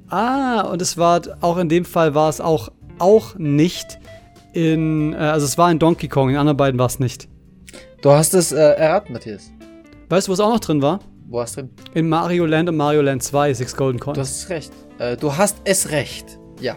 [0.09, 2.71] Ah, und es war auch in dem Fall war es auch
[3.01, 3.99] auch nicht
[4.53, 7.29] in, äh, also es war in Donkey Kong, in anderen beiden war es nicht.
[8.01, 9.51] Du hast es äh, erraten, Matthias.
[10.09, 11.01] Weißt du, was auch noch drin war?
[11.27, 11.71] Wo hast du drin?
[11.95, 14.19] In Mario Land und Mario Land 2, Six Golden Du Coins.
[14.19, 14.73] hast recht.
[15.01, 16.39] Äh, du hast es recht.
[16.61, 16.77] Ja.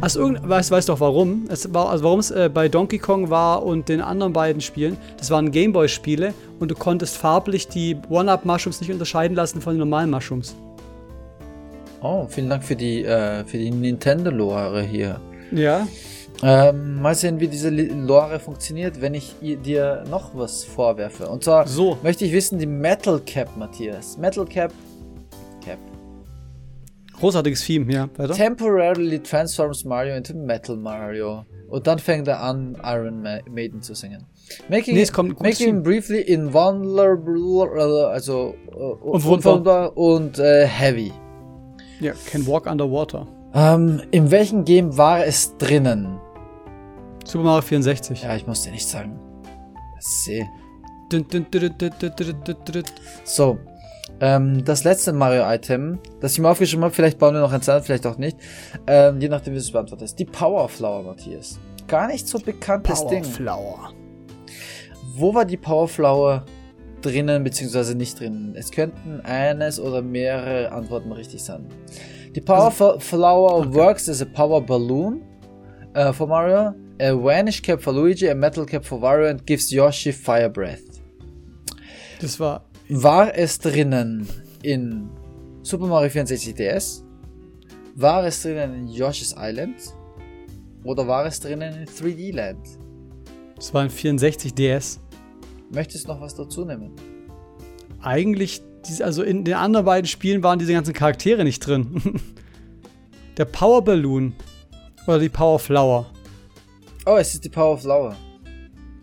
[0.00, 1.44] Also irgend, weißt, weißt du auch warum?
[1.48, 4.96] Es war, also warum es äh, bei Donkey Kong war und den anderen beiden Spielen,
[5.18, 10.10] das waren Gameboy-Spiele und du konntest farblich die One-Up-Mushrooms nicht unterscheiden lassen von den normalen
[10.10, 10.54] Mushrooms.
[12.02, 15.20] Oh, vielen Dank für die, äh, für die Nintendo-Lore hier.
[15.50, 15.86] Ja.
[16.42, 21.28] Ähm, mal sehen, wie diese Lore funktioniert, wenn ich dir noch was vorwerfe.
[21.28, 21.96] Und zwar So.
[22.02, 24.18] möchte ich wissen, die Metal Cap, Matthias.
[24.18, 24.44] Metal.
[24.44, 24.72] Cap.
[27.20, 28.08] Großartiges Theme, ja.
[28.16, 28.34] Weiter?
[28.34, 31.44] Temporarily transforms Mario into Metal Mario.
[31.68, 34.26] Und dann fängt er an, Iron Ma Maiden zu singen.
[34.68, 35.06] Making, Nee,
[35.40, 38.54] making him briefly invulnerable, also
[39.02, 39.96] Unverwundbar.
[39.96, 41.12] und äh, heavy.
[42.00, 43.26] Ja, Can Walk Underwater.
[43.54, 46.20] Ähm, in welchem Game war es drinnen?
[47.24, 48.22] Super Mario 64.
[48.22, 49.18] Ja, ich muss dir nicht sagen.
[51.10, 51.26] Dun.
[53.24, 53.58] So,
[54.20, 57.82] ähm, das letzte Mario-Item, das ich mir aufgeschrieben habe, vielleicht bauen wir noch eins an,
[57.82, 58.36] vielleicht auch nicht.
[58.86, 60.18] Ähm, je nachdem, wie du es beantwortest.
[60.18, 61.58] Die Power Flower, Matthias.
[61.86, 63.24] Gar nicht so bekanntes Ding.
[63.24, 63.92] Flower.
[65.14, 66.44] Wo war die Power Flower
[67.00, 68.54] drinnen, beziehungsweise nicht drinnen?
[68.56, 71.66] Es könnten eines oder mehrere Antworten richtig sein.
[72.34, 75.22] Die Power F- Flower works as a power balloon
[75.96, 79.70] uh, for Mario, a vanish cap for Luigi, a metal cap for Wario and gives
[79.70, 80.82] Yoshi fire breath.
[82.20, 82.65] Das war.
[82.88, 84.28] War es drinnen
[84.62, 85.08] in
[85.62, 87.04] Super Mario 64 DS?
[87.94, 89.74] War es drinnen in Yoshi's Island?
[90.84, 92.60] Oder war es drinnen in 3D Land?
[93.56, 95.00] Das war ein 64 DS.
[95.72, 96.92] Möchtest du noch was dazu nehmen?
[98.00, 98.62] Eigentlich,
[99.00, 102.00] also in den anderen beiden Spielen waren diese ganzen Charaktere nicht drin.
[103.36, 104.32] Der Power Balloon
[105.06, 106.06] oder die Power Flower.
[107.04, 108.16] Oh, es ist die Power Flower.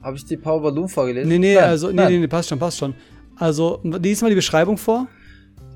[0.01, 1.29] Habe ich die Power Balloon vorgelesen?
[1.29, 2.11] Nee, nee, Nein, also, nee, nein.
[2.13, 2.95] nee, nee, passt schon, passt schon.
[3.43, 5.09] Also, lies mal die Beschreibung vor.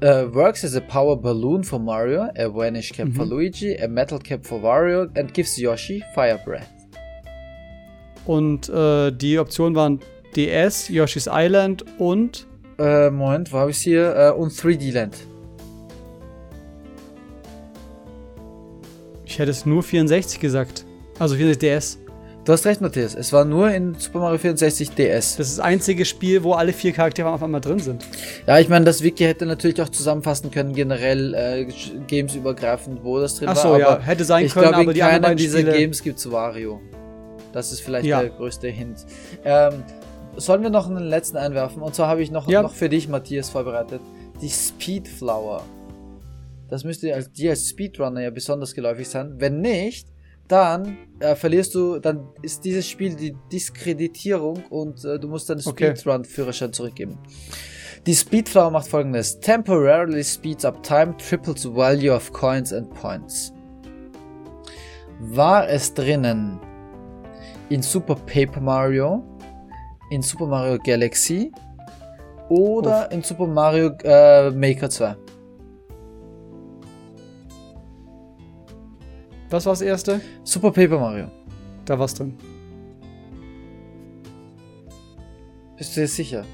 [0.01, 4.20] Uh, works as a power balloon for Mario, a vanish cap for Luigi, a metal
[4.20, 6.70] cap for Wario and gives Yoshi fire breath.
[8.26, 9.99] Und äh, die Optionen waren
[10.38, 12.47] DS, Yoshi's Island und
[12.80, 14.15] Äh, Moment, wo habe ich hier?
[14.15, 15.18] Äh, und 3D Land.
[19.26, 20.86] ich hätte es nur 64 gesagt.
[21.20, 22.07] Also 64 DS.
[22.48, 23.14] Du hast recht, Matthias.
[23.14, 25.36] Es war nur in Super Mario 64 DS.
[25.36, 28.06] Das ist das einzige Spiel, wo alle vier Charaktere auf einmal drin sind.
[28.48, 31.68] Ja, ich meine, das Wiki hätte natürlich auch zusammenfassen können, generell äh,
[32.08, 33.74] Games übergreifend, wo das drin Ach war.
[33.74, 35.74] so, ja, aber hätte sein ich können, glaube, aber in die anderen beiden dieser Spiele.
[35.78, 36.80] Games gibt's Wario.
[37.52, 38.22] Das ist vielleicht Ja.
[38.22, 39.06] der größte Hint.
[39.43, 39.84] Ähm,
[40.38, 41.82] sollen wir noch einen letzten einwerfen?
[41.82, 42.62] Und zwar habe ich noch, Ja.
[42.62, 44.00] noch für dich, Matthias, vorbereitet.
[44.41, 45.64] Die Speed Flower.
[46.70, 49.34] Das müsste als, dir als Speedrunner ja besonders geläufig sein.
[49.38, 50.08] Wenn nicht,
[50.48, 55.62] dann äh, verlierst du, dann ist dieses Spiel die Diskreditierung und äh, du musst deinen
[55.66, 55.95] Okay.
[55.95, 57.18] Speedrun-Führerschein zurückgeben.
[58.06, 59.39] Die Speedflower macht folgendes.
[59.39, 63.52] Temporarily speeds up time, triples the value of coins and points.
[65.20, 66.60] War es drinnen
[67.70, 69.24] in Super Paper Mario,
[70.12, 71.52] in Super Mario Galaxy
[72.50, 75.16] oder in Super Mario äh, Maker 2?
[79.50, 80.20] Was war das erste?
[80.43, 81.32] Super Paper Mario.
[81.86, 82.38] Da war's drin.
[85.78, 86.45] Bist du dir sicher?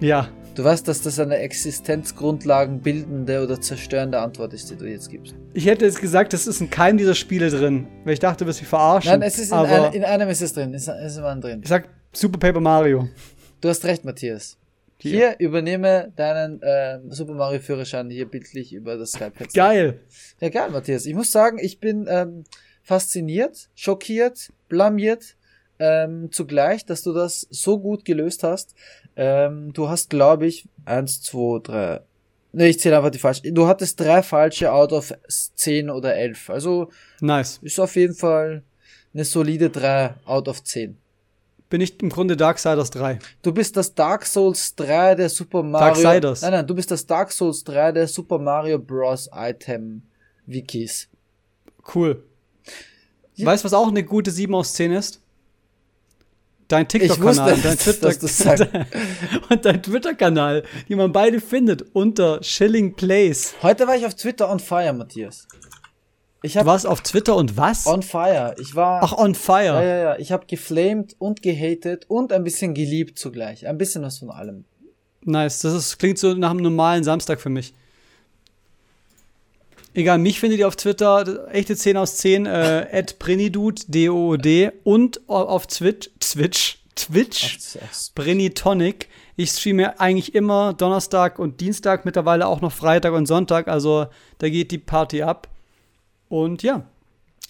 [0.00, 0.28] Ja.
[0.56, 5.34] Du weißt, dass das eine Existenzgrundlagen bildende oder zerstörende Antwort ist, die du jetzt gibst.
[5.54, 8.48] Ich hätte jetzt gesagt, das ist in keinem dieser Spiele drin, weil ich dachte, du
[8.48, 9.12] wirst mich verarschen.
[9.12, 10.74] Nein, es ist in, einer, in einem ist es drin.
[10.74, 11.60] Ist, ist in einem drin.
[11.62, 13.08] ich sag Super Paper Mario.
[13.60, 14.56] Du hast recht, Matthias.
[15.02, 15.10] Hier.
[15.10, 19.56] Hier übernehme deinen ähm, Super Mario Führerschein hier bildlich über das Skype-Headset.
[19.56, 20.00] Geil.
[20.40, 21.06] Ja, geil, Matthias.
[21.06, 22.44] Ich muss sagen, ich bin ähm,
[22.82, 25.36] fasziniert, schockiert, blamiert
[25.78, 28.74] ähm, zugleich, dass du das so gut gelöst hast.
[29.16, 32.00] Ähm, du hast, glaube ich, eins, zwei, drei.
[32.52, 33.54] Ne, ich zähle einfach die falschen.
[33.54, 36.50] Du hattest drei falsche out of zehn oder elf.
[36.50, 36.90] Also
[37.20, 37.60] Nice.
[37.62, 38.62] ist auf jeden Fall
[39.14, 40.96] eine solide drei out of zehn.
[41.70, 43.20] Bin ich im Grunde Darksiders 3.
[43.42, 46.02] Du bist das Dark Souls 3 der Super Mario.
[46.02, 46.42] Darksiders.
[46.42, 49.30] Nein, nein, du bist das Dark Souls 3 der Super Mario Bros.
[49.32, 50.02] Item
[50.46, 51.08] Wikis.
[51.94, 52.24] Cool.
[53.38, 55.22] Weißt du, was auch eine gute 7 aus 10 ist?
[56.66, 58.66] Dein TikTok-Kanal und dein sagst.
[59.50, 63.54] und dein Twitter-Kanal, die man beide findet unter Shilling Plays.
[63.62, 65.48] Heute war ich auf Twitter on fire, Matthias.
[66.42, 67.86] Ich Du hab warst auf Twitter und was?
[67.86, 68.54] on fire.
[68.58, 69.02] Ich war.
[69.02, 69.84] Ach, on ja, fire.
[69.84, 70.18] ja, ja.
[70.18, 73.66] Ich habe geflamed und gehatet und ein bisschen geliebt zugleich.
[73.66, 74.64] Ein bisschen was von allem.
[75.22, 75.60] Nice.
[75.60, 77.74] Das ist, klingt so nach einem normalen Samstag für mich.
[79.92, 85.20] Egal, mich findet ihr auf Twitter, echte 10 aus 10, äh, at Brinidude, D-O-O-D und
[85.28, 87.58] auf Twitch, Twitch, Twitch,
[88.14, 89.08] Brinitonic.
[89.36, 94.06] Ich streame eigentlich immer Donnerstag und Dienstag, mittlerweile auch noch Freitag und Sonntag, also
[94.38, 95.48] da geht die Party ab.
[96.30, 96.84] Und ja,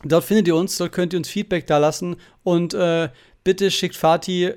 [0.04, 3.10] dort findet ihr uns, dort könnt ihr uns Feedback da lassen und äh,
[3.44, 4.54] bitte schickt Fatih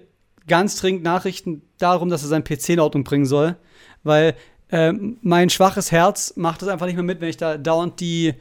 [0.47, 3.57] ganz dringend Nachrichten darum, dass er seinen PC in Ordnung bringen soll,
[4.03, 4.35] weil
[4.71, 8.33] ähm, mein schwaches Herz macht das einfach nicht mehr mit, wenn ich da dauernd die,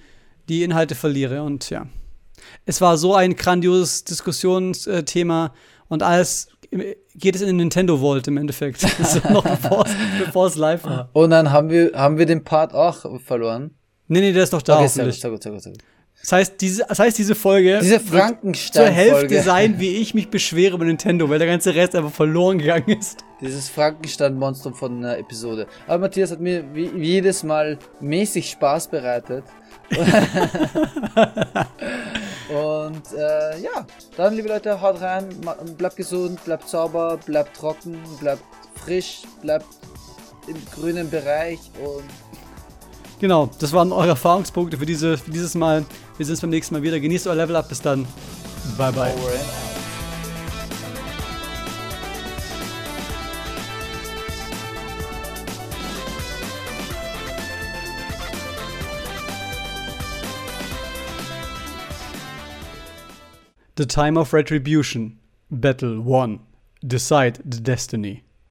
[0.49, 1.43] die Inhalte verliere.
[1.43, 1.87] Und ja,
[2.65, 5.53] es war so ein grandioses Diskussionsthema
[5.89, 6.49] und alles
[7.17, 8.83] geht es in den Nintendo Vault im Endeffekt.
[9.31, 11.11] noch bevor es live war.
[11.13, 13.75] Und dann haben wir, haben wir den Part auch verloren.
[14.13, 14.77] Nee, nee, der ist noch da.
[14.79, 15.83] Okay, sehr gut, sehr gut, sehr gut, sehr gut.
[16.21, 20.29] Das heißt, diese, das heißt, diese Folge diese Frankenstein zur Hälfte sein, wie ich mich
[20.29, 23.25] beschwere über Nintendo, weil der ganze Rest einfach verloren gegangen ist.
[23.41, 25.67] Dieses Frankenstein-Monstrum von einer Episode.
[25.87, 29.45] Aber Matthias hat mir wie, wie jedes Mal mäßig Spaß bereitet.
[32.51, 33.87] Und äh, ja,
[34.17, 35.27] dann liebe Leute, haut rein,
[35.79, 38.45] bleibt gesund, bleibt sauber, bleibt trocken, bleibt
[38.75, 39.67] frisch, bleibt
[40.47, 42.05] im grünen Bereich und
[43.23, 45.85] Genau, das waren eure Erfahrungspunkte für, diese, für dieses Mal.
[46.17, 46.99] Wir sehen uns beim nächsten Mal wieder.
[46.99, 47.69] Genießt euer Level Up.
[47.69, 48.05] Bis dann.
[48.77, 49.15] Bye, bye.
[63.77, 65.21] The Time of Retribution.
[65.49, 66.41] Battle 1.
[66.83, 68.25] Decide the Destiny.